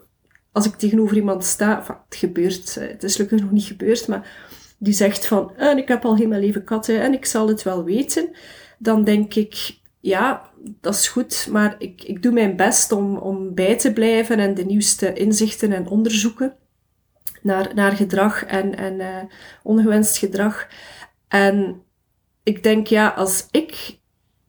als 0.52 0.66
ik 0.66 0.76
tegenover 0.76 1.16
iemand 1.16 1.46
sta, 1.46 1.84
het 2.08 2.20
gebeurt, 2.20 2.76
het 2.76 3.04
is 3.04 3.16
gelukkig 3.16 3.42
nog 3.42 3.52
niet 3.52 3.64
gebeurd, 3.64 4.08
maar 4.08 4.49
die 4.80 4.94
zegt 4.94 5.28
van, 5.28 5.56
en 5.56 5.78
ik 5.78 5.88
heb 5.88 6.06
al 6.06 6.16
heel 6.16 6.28
mijn 6.28 6.42
leven 6.42 6.64
katten 6.64 7.02
en 7.02 7.14
ik 7.14 7.26
zal 7.26 7.48
het 7.48 7.64
wel 7.64 7.84
weten, 7.84 8.30
dan 8.78 9.04
denk 9.04 9.34
ik, 9.34 9.78
ja, 10.00 10.52
dat 10.82 10.94
is 10.94 11.08
goed, 11.08 11.48
maar 11.52 11.76
ik, 11.78 12.04
ik 12.04 12.22
doe 12.22 12.32
mijn 12.32 12.56
best 12.56 12.92
om, 12.92 13.18
om 13.18 13.54
bij 13.54 13.78
te 13.78 13.94
blijven 13.94 14.40
en 14.40 14.54
de 14.54 14.66
nieuwste 14.66 15.14
inzichten 15.14 15.72
en 15.72 15.88
onderzoeken 15.88 16.56
naar, 17.42 17.72
naar 17.76 17.92
gedrag 17.92 18.46
en, 18.46 18.78
en 18.78 19.00
uh, 19.00 19.18
ongewenst 19.64 20.18
gedrag. 20.18 20.68
En 21.28 21.82
ik 22.44 22.64
denk, 22.64 22.88
ja, 22.88 23.08
als 23.08 23.48
ik 23.52 24.00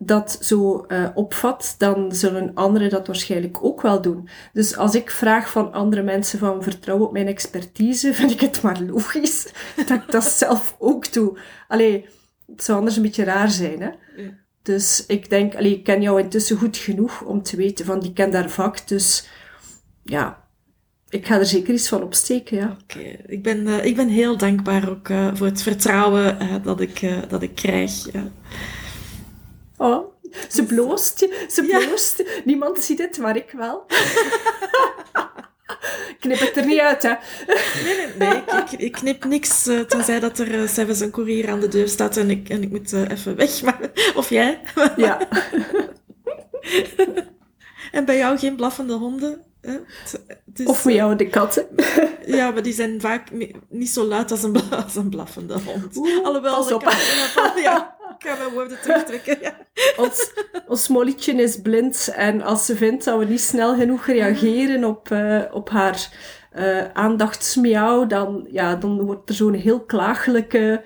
dat 0.03 0.39
zo 0.41 0.85
uh, 0.89 1.09
opvat, 1.15 1.75
dan 1.79 2.13
zullen 2.15 2.55
anderen 2.55 2.91
dat 2.91 3.07
waarschijnlijk 3.07 3.65
ook 3.65 3.83
wel 3.83 4.03
doen. 4.03 4.29
Dus 4.53 4.77
als 4.77 4.95
ik 4.95 5.11
vraag 5.11 5.51
van 5.51 5.73
andere 5.73 6.03
mensen 6.03 6.39
van 6.39 6.63
vertrouw 6.63 6.99
op 6.99 7.13
mijn 7.13 7.27
expertise, 7.27 8.15
vind 8.15 8.31
ik 8.31 8.41
het 8.41 8.63
maar 8.63 8.81
logisch 8.83 9.53
dat 9.87 9.91
ik 9.91 10.11
dat 10.11 10.25
zelf 10.25 10.77
ook 10.79 11.13
doe. 11.13 11.39
Allee, 11.69 12.07
het 12.47 12.65
zou 12.65 12.79
anders 12.79 12.97
een 12.97 13.03
beetje 13.03 13.25
raar 13.25 13.51
zijn, 13.51 13.81
hè? 13.81 13.91
Dus 14.63 15.05
ik 15.07 15.31
denk, 15.31 15.55
allee, 15.55 15.73
ik 15.73 15.85
ken 15.85 16.03
jou 16.03 16.21
intussen 16.21 16.57
goed 16.57 16.77
genoeg 16.77 17.23
om 17.23 17.43
te 17.43 17.57
weten 17.57 17.85
van 17.85 18.01
die 18.01 18.13
ken 18.13 18.31
daar 18.31 18.51
vak, 18.51 18.89
dus 18.89 19.29
ja, 20.03 20.49
ik 21.09 21.27
ga 21.27 21.39
er 21.39 21.47
zeker 21.47 21.75
iets 21.75 21.89
van 21.89 22.03
opsteken, 22.03 22.57
ja. 22.57 22.77
Oké, 22.83 23.17
ik, 23.27 23.43
ben, 23.43 23.67
uh, 23.67 23.85
ik 23.85 23.97
ben 23.97 24.09
heel 24.09 24.37
dankbaar 24.37 24.91
ook 24.91 25.09
uh, 25.09 25.35
voor 25.35 25.47
het 25.47 25.63
vertrouwen 25.63 26.39
dat, 26.63 26.81
ik, 26.81 27.29
dat 27.29 27.43
ik 27.43 27.55
krijg. 27.55 28.13
Ja. 28.13 28.31
Oh, 29.81 30.13
ze 30.49 30.65
bloost. 30.65 31.19
Ze 31.49 31.65
bloost. 31.65 32.25
Niemand 32.45 32.81
ziet 32.81 32.99
het, 32.99 33.19
maar 33.19 33.37
ik 33.37 33.51
wel. 33.51 33.87
knip 36.21 36.39
het 36.39 36.57
er 36.57 36.67
niet 36.67 36.81
uit, 36.81 37.03
hè. 37.03 37.15
Nee, 37.85 37.97
nee, 37.97 38.07
nee. 38.19 38.43
Ik, 38.63 38.73
ik, 38.73 38.93
knip 38.93 39.25
niks, 39.25 39.67
uh, 39.67 39.81
tenzij 39.81 40.21
dat 40.21 40.39
er 40.39 40.55
uh, 40.55 40.69
zelfs 40.69 41.01
een 41.01 41.11
koerier 41.11 41.51
aan 41.51 41.61
de 41.61 41.69
deur 41.69 41.89
staat 41.89 42.17
en 42.17 42.31
ik, 42.31 42.49
en 42.49 42.63
ik 42.63 42.71
moet 42.71 42.93
uh, 42.93 43.11
even 43.11 43.37
weg. 43.37 43.61
Maar, 43.63 43.91
of 44.15 44.31
jij? 44.31 44.61
Ja. 44.97 45.29
en 47.93 48.05
bij 48.05 48.17
jou 48.17 48.39
geen 48.39 48.57
blaffende 48.57 48.95
honden? 48.95 49.45
Of 50.65 50.85
bij 50.85 50.95
jou 50.95 51.17
de 51.17 51.29
katten? 51.29 51.67
ja, 52.27 52.51
maar 52.51 52.63
die 52.63 52.73
zijn 52.73 53.01
vaak 53.01 53.29
niet 53.69 53.89
zo 53.89 54.05
luid 54.05 54.31
als 54.31 54.43
een, 54.43 54.71
als 54.85 54.97
een 54.97 55.09
blaffende 55.09 55.59
hond. 55.65 55.97
Oeh, 55.97 56.25
Alhoewel, 56.25 56.75
op. 56.75 56.83
Kan, 56.83 57.63
ja. 57.63 57.99
Ik 58.19 58.29
ga 58.29 58.37
mijn 58.37 58.51
woorden 58.51 58.81
terugtrekken. 58.83 59.39
Ja. 59.41 59.57
Ons, 59.97 60.33
ons 60.67 60.89
molletje 60.89 61.33
is 61.33 61.61
blind 61.61 62.13
en 62.15 62.43
als 62.43 62.67
ze 62.67 62.77
vindt 62.77 63.05
dat 63.05 63.19
we 63.19 63.25
niet 63.25 63.41
snel 63.41 63.75
genoeg 63.75 64.07
reageren 64.07 64.85
op, 64.85 65.09
uh, 65.09 65.43
op 65.53 65.71
haar 65.71 66.09
uh, 66.57 66.93
aandachtsmiauw, 66.93 68.07
dan, 68.07 68.47
ja, 68.51 68.77
dan 68.77 69.03
wordt 69.03 69.29
er 69.29 69.35
zo'n 69.35 69.55
heel 69.55 69.81
klagelijke... 69.81 70.85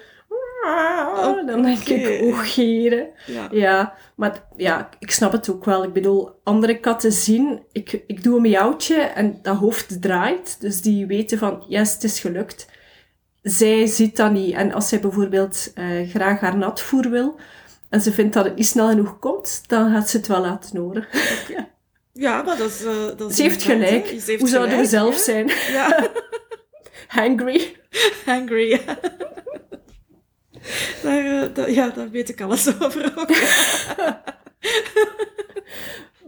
Oh, 1.16 1.46
dan 1.46 1.62
denk 1.62 1.78
ik, 1.78 2.22
oh 2.22 2.38
geren. 2.38 3.08
Ja. 3.26 3.48
ja. 3.50 3.94
maar 4.16 4.44
ja, 4.56 4.88
ik 4.98 5.10
snap 5.10 5.32
het 5.32 5.50
ook 5.50 5.64
wel. 5.64 5.84
Ik 5.84 5.92
bedoel, 5.92 6.30
andere 6.42 6.80
katten 6.80 7.12
zien, 7.12 7.62
ik, 7.72 8.02
ik 8.06 8.22
doe 8.22 8.36
een 8.36 8.42
miauwtje 8.42 8.94
en 8.94 9.38
dat 9.42 9.56
hoofd 9.56 10.02
draait. 10.02 10.60
Dus 10.60 10.82
die 10.82 11.06
weten 11.06 11.38
van, 11.38 11.64
yes, 11.68 11.92
het 11.92 12.04
is 12.04 12.20
gelukt 12.20 12.66
zij 13.44 13.86
ziet 13.86 14.16
dat 14.16 14.32
niet. 14.32 14.54
En 14.54 14.72
als 14.72 14.88
zij 14.88 15.00
bijvoorbeeld 15.00 15.72
uh, 15.74 16.08
graag 16.08 16.40
haar 16.40 16.56
natvoer 16.56 17.10
wil 17.10 17.36
en 17.88 18.00
ze 18.00 18.12
vindt 18.12 18.34
dat 18.34 18.44
het 18.44 18.56
niet 18.56 18.66
snel 18.66 18.88
genoeg 18.88 19.18
komt, 19.18 19.62
dan 19.66 19.92
gaat 19.92 20.10
ze 20.10 20.16
het 20.16 20.26
wel 20.26 20.40
laten 20.40 20.80
horen. 20.80 21.06
Ja, 22.12 22.42
maar 22.42 22.56
dat 22.56 22.70
is... 22.70 22.82
Uh, 22.82 22.92
dat 23.16 23.30
is 23.30 23.36
ze 23.36 23.42
heeft 23.42 23.62
gelijk. 23.62 24.06
Ze 24.06 24.22
heeft 24.26 24.40
Hoe 24.40 24.48
zouden 24.48 24.78
we 24.78 24.86
zelf 24.86 25.16
zijn? 25.16 25.46
Ja. 25.72 26.08
Hangry. 27.08 27.76
Hangry, 28.24 28.70
ja. 28.70 28.98
Daar, 31.02 31.50
uh, 31.58 31.74
ja, 31.74 31.88
daar 31.88 32.10
weet 32.10 32.28
ik 32.28 32.40
alles 32.40 32.66
over 32.80 33.12
ook. 33.16 33.28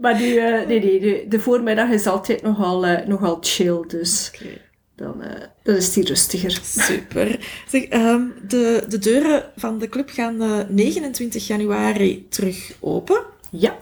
maar 0.03 0.19
die, 0.19 0.35
uh, 0.35 0.67
nee, 0.67 0.81
nee, 0.81 1.01
de, 1.01 1.25
de, 1.29 1.41
voormiddag 1.41 1.89
is 1.89 2.07
altijd 2.07 2.43
nogal, 2.43 2.87
uh, 2.87 3.07
nogal 3.07 3.39
chill, 3.41 3.85
dus... 3.87 4.31
Okay. 4.35 4.61
dan, 4.97 5.25
uh, 5.25 5.31
dan 5.63 5.75
is 5.75 5.93
die 5.93 6.05
rustiger. 6.05 6.61
Super. 6.63 7.39
Zeg, 7.69 7.85
ehm, 7.85 8.23
de, 8.49 8.85
de 8.89 8.99
deuren 8.99 9.53
van 9.57 9.79
de 9.79 9.89
club 9.89 10.11
gaan 10.11 10.43
uh, 10.43 10.61
29 10.69 11.47
januari 11.47 12.27
terug 12.29 12.73
open. 12.81 13.23
Ja. 13.51 13.77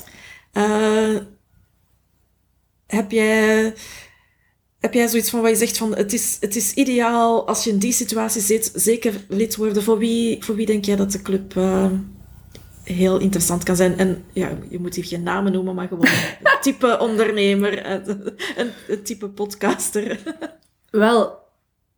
Uh, 0.53 1.17
heb 2.87 3.11
jij... 3.11 3.75
Heb 4.85 4.95
jij 4.95 5.09
zoiets 5.09 5.31
van 5.31 5.41
wat 5.41 5.51
je 5.51 5.57
zegt 5.57 5.77
van 5.77 5.97
het 5.97 6.13
is, 6.13 6.37
het 6.41 6.57
is 6.57 6.73
ideaal 6.75 7.47
als 7.47 7.65
je 7.65 7.71
in 7.71 7.79
die 7.79 7.93
situatie 7.93 8.41
zit, 8.41 8.73
zeker 8.75 9.15
lid 9.29 9.57
worden? 9.57 9.83
Voor 9.83 9.99
wie, 9.99 10.45
voor 10.45 10.55
wie 10.55 10.67
denk 10.67 10.85
jij 10.85 10.97
dat 10.97 11.13
de 11.13 11.23
club 11.23 11.55
uh, 11.55 11.87
heel 12.83 13.19
interessant 13.19 13.63
kan 13.63 13.77
zijn? 13.77 13.99
En 13.99 14.25
ja, 14.33 14.59
je 14.69 14.79
moet 14.79 14.95
hier 14.95 15.05
geen 15.05 15.23
namen 15.23 15.53
noemen, 15.53 15.75
maar 15.75 15.89
gewoon 15.89 16.07
een 16.43 16.61
type 16.61 16.99
ondernemer, 16.99 17.87
een, 17.87 18.33
een 18.89 19.03
type 19.03 19.29
podcaster. 19.29 20.23
Wel, 20.91 21.39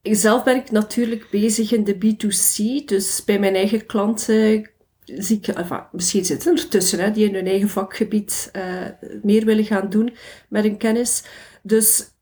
zelf 0.02 0.44
ben 0.44 0.56
ik 0.56 0.70
natuurlijk 0.70 1.30
bezig 1.30 1.72
in 1.72 1.84
de 1.84 1.94
B2C, 1.94 2.84
dus 2.84 3.24
bij 3.24 3.38
mijn 3.38 3.54
eigen 3.54 3.86
klanten 3.86 4.70
zie 5.04 5.36
ik, 5.36 5.48
enfin, 5.48 5.82
misschien 5.92 6.24
zitten 6.24 6.56
er 6.56 6.68
tussen, 6.68 6.98
hè, 6.98 7.10
die 7.10 7.28
in 7.28 7.34
hun 7.34 7.46
eigen 7.46 7.68
vakgebied 7.68 8.50
uh, 8.56 8.62
meer 9.22 9.44
willen 9.44 9.64
gaan 9.64 9.90
doen 9.90 10.14
met 10.48 10.64
hun 10.64 10.76
kennis. 10.76 11.22
Dus 11.62 12.14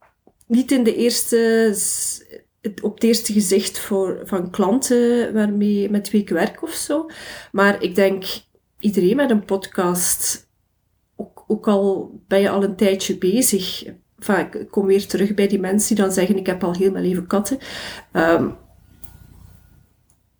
niet 0.47 0.71
in 0.71 0.85
de 0.85 0.97
eerste, 0.97 1.77
op 2.83 2.95
het 2.95 3.03
eerste 3.03 3.33
gezicht 3.33 3.79
voor, 3.79 4.21
van 4.25 4.51
klanten 4.51 5.33
waarmee, 5.35 5.91
met 5.91 6.11
wie 6.11 6.21
ik 6.21 6.29
werk 6.29 6.63
of 6.63 6.73
zo. 6.73 7.11
Maar 7.53 7.83
ik 7.83 7.95
denk, 7.95 8.25
iedereen 8.79 9.17
met 9.17 9.31
een 9.31 9.45
podcast, 9.45 10.49
ook, 11.17 11.45
ook 11.47 11.69
al 11.69 12.13
ben 12.29 12.41
je 12.41 12.51
al 12.51 12.63
een 12.65 12.77
tijdje 12.77 13.19
bezig, 13.19 13.85
enfin, 14.19 14.61
ik 14.61 14.71
kom 14.71 14.87
weer 14.87 15.07
terug 15.07 15.35
bij 15.35 15.49
die 15.49 15.61
mensen 15.61 15.95
die 15.95 16.05
dan 16.05 16.15
zeggen, 16.15 16.37
ik 16.37 16.47
heb 16.47 16.65
al 16.65 16.75
heel 16.75 16.91
mijn 16.91 17.05
leven 17.05 17.27
katten. 17.27 17.59
Um, 18.13 18.57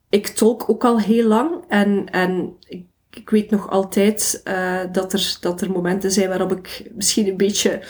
ik 0.09 0.27
tolk 0.29 0.69
ook 0.69 0.85
al 0.85 1.01
heel 1.01 1.27
lang 1.27 1.65
en, 1.69 2.11
en 2.11 2.57
ik, 2.69 2.87
ik 3.11 3.31
weet 3.31 3.51
nog 3.51 3.71
altijd 3.71 4.41
uh, 4.45 4.81
dat, 4.93 5.13
er, 5.13 5.37
dat 5.41 5.61
er 5.61 5.71
momenten 5.71 6.11
zijn 6.11 6.29
waarop 6.29 6.53
ik 6.53 6.91
misschien 6.95 7.29
een 7.29 7.37
beetje 7.37 7.83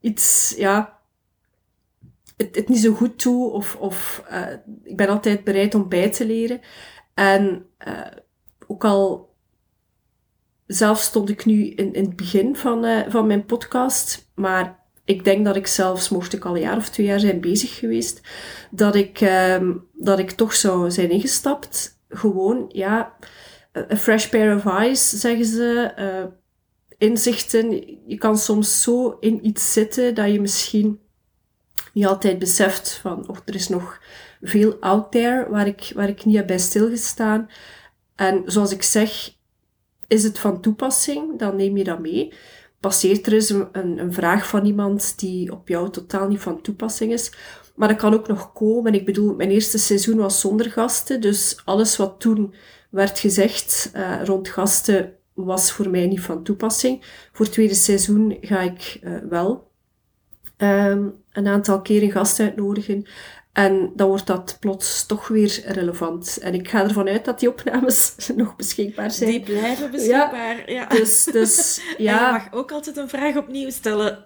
iets, 0.00 0.54
ja, 0.56 0.99
het, 2.40 2.56
het 2.56 2.68
niet 2.68 2.78
zo 2.78 2.92
goed 2.92 3.22
doe 3.22 3.50
of, 3.50 3.76
of 3.76 4.24
uh, 4.32 4.46
ik 4.84 4.96
ben 4.96 5.08
altijd 5.08 5.44
bereid 5.44 5.74
om 5.74 5.88
bij 5.88 6.10
te 6.10 6.26
leren. 6.26 6.60
En 7.14 7.66
uh, 7.88 8.06
ook 8.66 8.84
al 8.84 9.34
zelf 10.66 11.00
stond 11.00 11.28
ik 11.28 11.44
nu 11.44 11.66
in, 11.66 11.92
in 11.92 12.04
het 12.04 12.16
begin 12.16 12.56
van, 12.56 13.04
van 13.08 13.26
mijn 13.26 13.44
podcast, 13.44 14.30
maar 14.34 14.78
ik 15.04 15.24
denk 15.24 15.44
dat 15.44 15.56
ik 15.56 15.66
zelfs, 15.66 16.08
mocht 16.08 16.32
ik 16.32 16.44
al 16.44 16.54
een 16.54 16.60
jaar 16.60 16.76
of 16.76 16.88
twee 16.88 17.06
jaar 17.06 17.20
zijn 17.20 17.40
bezig 17.40 17.78
geweest, 17.78 18.20
dat 18.70 18.94
ik, 18.94 19.20
um, 19.20 19.88
dat 19.92 20.18
ik 20.18 20.30
toch 20.30 20.54
zou 20.54 20.90
zijn 20.90 21.10
ingestapt. 21.10 21.98
Gewoon, 22.08 22.64
ja, 22.68 23.16
a 23.90 23.96
fresh 23.96 24.28
pair 24.28 24.56
of 24.56 24.66
eyes, 24.66 25.10
zeggen 25.10 25.44
ze. 25.44 25.92
Inzichten. 26.98 27.70
Je 28.06 28.16
kan 28.18 28.38
soms 28.38 28.82
zo 28.82 29.16
in 29.20 29.46
iets 29.46 29.72
zitten 29.72 30.14
dat 30.14 30.32
je 30.32 30.40
misschien 30.40 31.00
niet 31.92 32.06
altijd 32.06 32.38
beseft 32.38 32.92
van, 32.92 33.28
oh, 33.28 33.36
er 33.44 33.54
is 33.54 33.68
nog 33.68 34.00
veel 34.40 34.76
out 34.80 35.12
there 35.12 35.46
waar 35.50 35.66
ik, 35.66 35.92
waar 35.94 36.08
ik 36.08 36.24
niet 36.24 36.36
heb 36.36 36.46
bij 36.46 36.58
stilgestaan. 36.58 37.50
En 38.14 38.42
zoals 38.46 38.72
ik 38.72 38.82
zeg, 38.82 39.32
is 40.06 40.22
het 40.22 40.38
van 40.38 40.60
toepassing, 40.60 41.38
dan 41.38 41.56
neem 41.56 41.76
je 41.76 41.84
dat 41.84 41.98
mee 42.00 42.32
passeert 42.80 43.26
er 43.26 43.32
eens 43.32 43.50
een, 43.50 43.68
een, 43.72 44.12
vraag 44.12 44.48
van 44.48 44.64
iemand 44.64 45.18
die 45.18 45.52
op 45.52 45.68
jou 45.68 45.90
totaal 45.90 46.28
niet 46.28 46.40
van 46.40 46.62
toepassing 46.62 47.12
is. 47.12 47.32
Maar 47.74 47.88
dat 47.88 47.96
kan 47.96 48.14
ook 48.14 48.28
nog 48.28 48.52
komen. 48.52 48.94
Ik 48.94 49.04
bedoel, 49.04 49.34
mijn 49.34 49.50
eerste 49.50 49.78
seizoen 49.78 50.16
was 50.16 50.40
zonder 50.40 50.70
gasten, 50.70 51.20
dus 51.20 51.60
alles 51.64 51.96
wat 51.96 52.20
toen 52.20 52.54
werd 52.90 53.18
gezegd 53.18 53.90
uh, 53.96 54.24
rond 54.24 54.48
gasten 54.48 55.14
was 55.34 55.72
voor 55.72 55.90
mij 55.90 56.06
niet 56.06 56.20
van 56.20 56.42
toepassing. 56.42 57.04
Voor 57.32 57.44
het 57.44 57.54
tweede 57.54 57.74
seizoen 57.74 58.36
ga 58.40 58.60
ik 58.60 58.98
uh, 59.02 59.18
wel 59.28 59.70
um, 60.56 61.19
een 61.40 61.52
aantal 61.52 61.80
keren 61.80 62.10
gasten 62.10 62.44
uitnodigen. 62.44 63.06
En 63.52 63.92
dan 63.94 64.08
wordt 64.08 64.26
dat 64.26 64.56
plots 64.60 65.06
toch 65.06 65.28
weer 65.28 65.62
relevant. 65.66 66.38
En 66.38 66.54
ik 66.54 66.68
ga 66.68 66.82
ervan 66.82 67.08
uit 67.08 67.24
dat 67.24 67.40
die 67.40 67.48
opnames 67.48 68.14
nog 68.36 68.56
beschikbaar 68.56 69.10
zijn. 69.10 69.30
Die 69.30 69.40
blijven 69.40 69.90
beschikbaar, 69.90 70.72
ja. 70.72 70.86
Dus, 70.86 71.24
dus 71.24 71.80
ja. 71.98 72.26
je 72.26 72.32
mag 72.32 72.52
ook 72.52 72.72
altijd 72.72 72.96
een 72.96 73.08
vraag 73.08 73.36
opnieuw 73.36 73.70
stellen. 73.70 74.24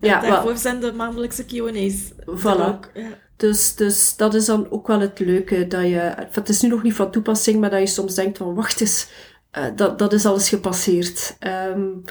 Ja, 0.00 0.20
daarvoor 0.20 0.56
zijn 0.56 0.80
de 0.80 0.92
maandelijkse 0.92 1.44
Q&A's. 1.44 2.12
Voilà. 2.40 2.92
Ja. 2.94 3.18
Dus, 3.36 3.74
dus 3.74 4.16
dat 4.16 4.34
is 4.34 4.44
dan 4.44 4.70
ook 4.70 4.86
wel 4.86 5.00
het 5.00 5.18
leuke. 5.18 5.66
Dat 5.66 5.82
je, 5.82 6.14
het 6.30 6.48
is 6.48 6.60
nu 6.60 6.68
nog 6.68 6.82
niet 6.82 6.94
van 6.94 7.10
toepassing, 7.10 7.60
maar 7.60 7.70
dat 7.70 7.80
je 7.80 7.86
soms 7.86 8.14
denkt 8.14 8.38
van 8.38 8.54
wacht 8.54 8.80
eens, 8.80 9.08
uh, 9.58 9.64
dat, 9.76 9.98
dat 9.98 10.12
is 10.12 10.26
alles 10.26 10.48
gepasseerd. 10.48 11.36
Um, 11.74 12.04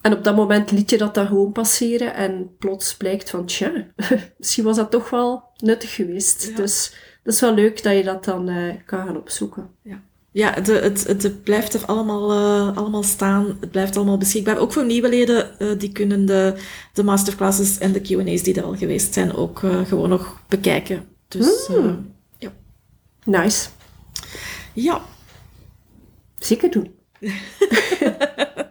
en 0.00 0.12
op 0.12 0.24
dat 0.24 0.36
moment 0.36 0.70
liet 0.70 0.90
je 0.90 0.98
dat 0.98 1.14
dan 1.14 1.26
gewoon 1.26 1.52
passeren 1.52 2.14
en 2.14 2.56
plots 2.58 2.96
blijkt 2.96 3.30
van, 3.30 3.46
tja, 3.46 3.72
misschien 4.38 4.64
was 4.64 4.76
dat 4.76 4.90
toch 4.90 5.10
wel 5.10 5.42
nuttig 5.56 5.94
geweest. 5.94 6.56
Dus 6.56 6.94
dat 7.22 7.34
is 7.34 7.40
wel 7.40 7.54
leuk 7.54 7.82
dat 7.82 7.96
je 7.96 8.02
dat 8.02 8.24
dan 8.24 8.48
uh, 8.48 8.74
kan 8.86 9.06
gaan 9.06 9.16
opzoeken. 9.16 9.70
Ja. 9.82 10.02
Ja, 10.32 10.50
de, 10.50 10.72
het, 10.72 11.06
het 11.06 11.42
blijft 11.42 11.74
er 11.74 11.84
allemaal, 11.84 12.32
uh, 12.32 12.76
allemaal 12.76 13.02
staan. 13.02 13.56
Het 13.60 13.70
blijft 13.70 13.96
allemaal 13.96 14.18
beschikbaar. 14.18 14.58
Ook 14.58 14.72
voor 14.72 14.84
nieuwe 14.84 15.08
leden, 15.08 15.50
uh, 15.58 15.78
die 15.78 15.92
kunnen 15.92 16.26
de, 16.26 16.54
de 16.92 17.02
masterclasses 17.02 17.78
en 17.78 17.92
de 17.92 18.00
Q&A's 18.00 18.42
die 18.42 18.54
er 18.54 18.62
al 18.62 18.76
geweest 18.76 19.14
zijn 19.14 19.34
ook 19.34 19.58
gewoon 19.58 20.08
nog 20.08 20.40
bekijken. 20.48 21.04
Dus, 21.28 21.68
mm. 21.68 22.12
ja. 22.38 22.52
Nice. 23.24 23.68
Ja. 24.72 25.00
Zeker 26.38 26.70
doen. 26.70 26.94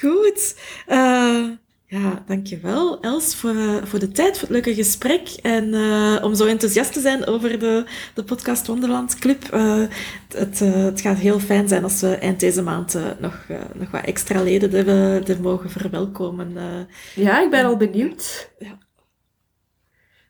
Goed. 0.00 0.54
Uh, 0.88 1.48
ja, 1.86 2.24
dankjewel 2.26 3.00
Els 3.00 3.34
voor, 3.34 3.54
uh, 3.54 3.76
voor 3.84 3.98
de 3.98 4.08
tijd, 4.08 4.38
voor 4.38 4.48
het 4.48 4.50
leuke 4.50 4.74
gesprek 4.74 5.28
en 5.42 5.68
uh, 5.74 6.18
om 6.22 6.34
zo 6.34 6.46
enthousiast 6.46 6.92
te 6.92 7.00
zijn 7.00 7.26
over 7.26 7.58
de, 7.58 7.84
de 8.14 8.24
podcast 8.24 8.66
Wonderland 8.66 9.18
Club. 9.18 9.50
het, 10.28 10.58
het 10.58 11.00
gaat 11.00 11.18
heel 11.18 11.40
fijn 11.40 11.68
zijn 11.68 11.82
als 11.82 12.00
we 12.00 12.14
eind 12.14 12.40
deze 12.40 12.62
maand 12.62 12.98
nog, 13.18 13.46
nog 13.74 13.90
wat 13.90 14.04
extra 14.04 14.42
leden 14.42 14.72
er, 14.74 15.30
er 15.30 15.40
mogen 15.40 15.70
verwelkomen. 15.70 16.56
ja, 17.14 17.42
ik 17.42 17.50
ben 17.50 17.64
al 17.64 17.76
benieuwd. 17.76 18.50
Ja. 18.58 18.87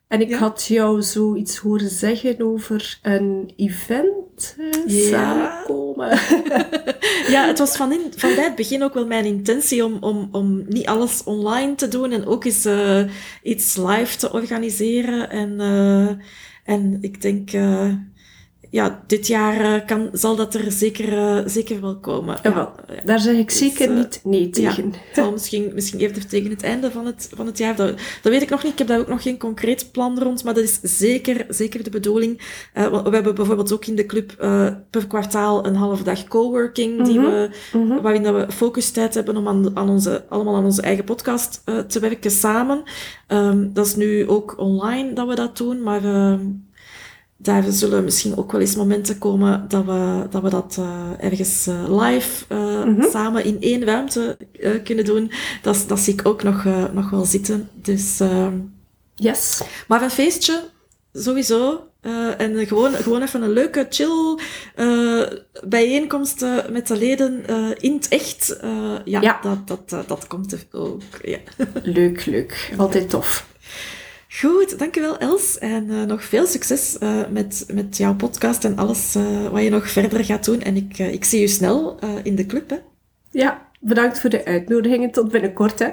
En 0.09 0.21
ik 0.21 0.33
had 0.33 0.64
jou 0.64 1.03
zoiets 1.03 1.57
horen 1.57 1.90
zeggen 1.90 2.40
over 2.42 2.99
een 3.03 3.53
event 3.57 4.57
ja. 4.87 5.09
samenkomen. 5.09 6.09
ja, 7.35 7.47
het 7.47 7.59
was 7.59 7.77
van, 7.77 7.92
in, 7.92 8.12
van 8.16 8.35
bij 8.35 8.44
het 8.44 8.55
begin 8.55 8.83
ook 8.83 8.94
wel 8.94 9.07
mijn 9.07 9.25
intentie 9.25 9.85
om, 9.85 9.97
om, 10.01 10.29
om 10.33 10.64
niet 10.68 10.87
alles 10.87 11.25
online 11.25 11.75
te 11.75 11.88
doen 11.88 12.12
en 12.12 12.27
ook 12.27 12.44
eens 12.44 12.66
uh, 12.66 13.03
iets 13.42 13.77
live 13.77 14.16
te 14.16 14.33
organiseren. 14.33 15.31
En, 15.31 15.55
uh, 15.61 16.09
en 16.64 16.99
ik 17.01 17.23
denk, 17.23 17.53
uh, 17.53 17.92
ja, 18.70 19.02
dit 19.07 19.26
jaar 19.26 19.61
uh, 19.61 19.87
kan, 19.87 20.09
zal 20.12 20.37
dat 20.37 20.54
er 20.54 20.72
zeker, 20.72 21.12
uh, 21.12 21.38
zeker 21.46 21.81
wel 21.81 21.96
komen. 21.98 22.38
Ja, 22.42 22.54
wel, 22.54 22.72
daar 23.04 23.20
zeg 23.20 23.37
ik 23.37 23.48
dus, 23.48 23.59
zeker 23.59 23.90
uh, 23.90 23.96
niet 23.96 24.20
nee 24.24 24.50
tegen. 24.50 24.92
Ja, 25.14 25.22
zal 25.22 25.33
misschien, 25.33 25.70
misschien 25.74 25.98
eerder 25.98 26.26
tegen 26.26 26.50
het 26.50 26.62
einde 26.62 26.90
van 26.90 27.07
het, 27.07 27.31
van 27.35 27.46
het 27.46 27.59
jaar. 27.59 27.76
Dat, 27.76 27.88
dat 28.22 28.33
weet 28.33 28.42
ik 28.42 28.50
nog 28.50 28.62
niet. 28.62 28.72
Ik 28.72 28.78
heb 28.78 28.87
daar 28.87 28.98
ook 28.98 29.09
nog 29.09 29.22
geen 29.22 29.38
concreet 29.38 29.92
plan 29.92 30.18
rond. 30.18 30.44
Maar 30.44 30.54
dat 30.54 30.64
is 30.64 30.78
zeker, 30.83 31.46
zeker 31.48 31.83
de 31.83 31.90
bedoeling. 31.90 32.37
we 32.72 33.09
hebben 33.11 33.35
bijvoorbeeld 33.35 33.72
ook 33.72 33.87
in 33.87 33.94
de 33.94 34.07
club 34.07 34.35
per 34.90 35.07
kwartaal 35.07 35.66
een 35.66 35.74
half 35.74 36.02
dag 36.02 36.28
coworking. 36.28 36.92
Mm 36.92 36.98
-hmm. 36.98 37.07
die 37.07 37.20
we, 37.20 37.50
mm 37.72 37.90
-hmm. 37.90 38.02
Waarin 38.02 38.22
dat 38.22 38.35
we 38.35 38.52
focustijd 38.52 39.14
hebben 39.14 39.37
om 39.37 39.48
aan, 39.48 39.76
aan 39.76 39.88
onze, 39.88 40.24
allemaal 40.28 40.57
aan 40.57 40.64
onze 40.64 40.83
eigen 40.83 41.04
podcast 41.04 41.62
te 41.64 42.00
werken 42.00 42.31
samen. 42.31 42.83
Um, 43.28 43.72
dat 43.72 43.87
is 43.87 43.96
nu 43.96 44.28
ook 44.28 44.59
online 44.59 45.12
dat 45.12 45.28
we 45.28 45.35
dat 45.35 45.57
doen. 45.57 45.83
Maar 45.83 46.04
ehm, 46.04 46.40
daar 47.40 47.64
zullen 47.68 48.05
misschien 48.05 48.37
ook 48.37 48.53
wel 48.53 48.61
eens 48.61 48.77
momenten 48.77 49.18
komen 49.18 49.64
dat 49.68 49.85
we 49.85 50.27
dat, 50.31 50.42
we 50.42 50.51
dat 50.51 50.77
uh, 50.79 51.11
ergens 51.18 51.66
uh, 51.66 52.01
live 52.01 52.44
uh, 52.48 52.85
mm 52.85 52.94
-hmm. 52.94 53.11
samen 53.11 53.44
in 53.44 53.57
één 53.61 53.85
ruimte 53.85 54.37
kunnen 54.85 55.05
doen. 55.05 55.33
Dat, 55.62 55.85
dat 55.87 55.98
zie 55.98 56.12
ik 56.12 56.27
ook 56.27 56.42
nog, 56.42 56.64
nog 56.92 57.11
wel 57.11 57.24
zitten. 57.24 57.68
Dus, 57.74 58.20
ehm, 58.20 58.55
yes. 59.14 59.62
Maar 59.88 60.03
een 60.03 60.11
feestje, 60.11 60.61
sowieso. 61.12 61.83
en 62.38 62.66
gewoon, 62.66 62.92
gewoon 62.92 63.22
even 63.22 63.42
een 63.42 63.53
leuke, 63.53 63.87
chill 63.90 64.38
bijeenkomst 65.64 66.44
met 66.70 66.87
de 66.87 66.96
leden 66.96 67.44
in 67.81 67.92
het 67.92 68.09
echt. 68.09 68.59
ja, 69.05 69.20
ja, 69.20 69.40
dat, 69.42 69.88
dat, 69.88 70.09
dat 70.09 70.27
komt 70.27 70.53
er 70.53 70.66
ook. 70.72 71.03
Ja. 71.22 71.38
Leuk, 71.83 72.27
leuk. 72.27 72.74
Altijd 72.77 73.11
tof. 73.11 73.46
Goed, 74.29 74.79
dankjewel 74.79 75.19
Els. 75.19 75.59
En 75.59 75.91
uh, 75.91 76.03
nog 76.03 76.25
veel 76.25 76.47
succes 76.47 76.97
uh, 77.03 77.29
met, 77.31 77.67
met 77.73 77.97
jouw 77.97 78.14
podcast 78.14 78.64
en 78.64 78.77
alles 78.77 79.17
uh, 79.17 79.49
wat 79.49 79.62
je 79.62 79.71
nog 79.71 79.91
verder 79.91 80.25
gaat 80.25 80.45
doen. 80.45 80.61
En 80.61 80.77
ik, 80.77 80.99
ik 80.99 81.25
zie 81.25 81.41
je 81.41 81.49
snel 81.49 81.99
in 82.23 82.35
de 82.35 82.47
club. 82.47 82.71
Hè? 82.71 82.77
Ja, 83.31 83.71
bedankt 83.81 84.21
voor 84.21 84.31
de 84.31 84.45
uitnodiging. 84.45 85.12
Tot 85.12 85.31
binnenkort. 85.31 85.79
Hè. 85.79 85.88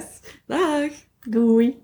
Dag. 0.46 0.92
Doei. 1.30 1.84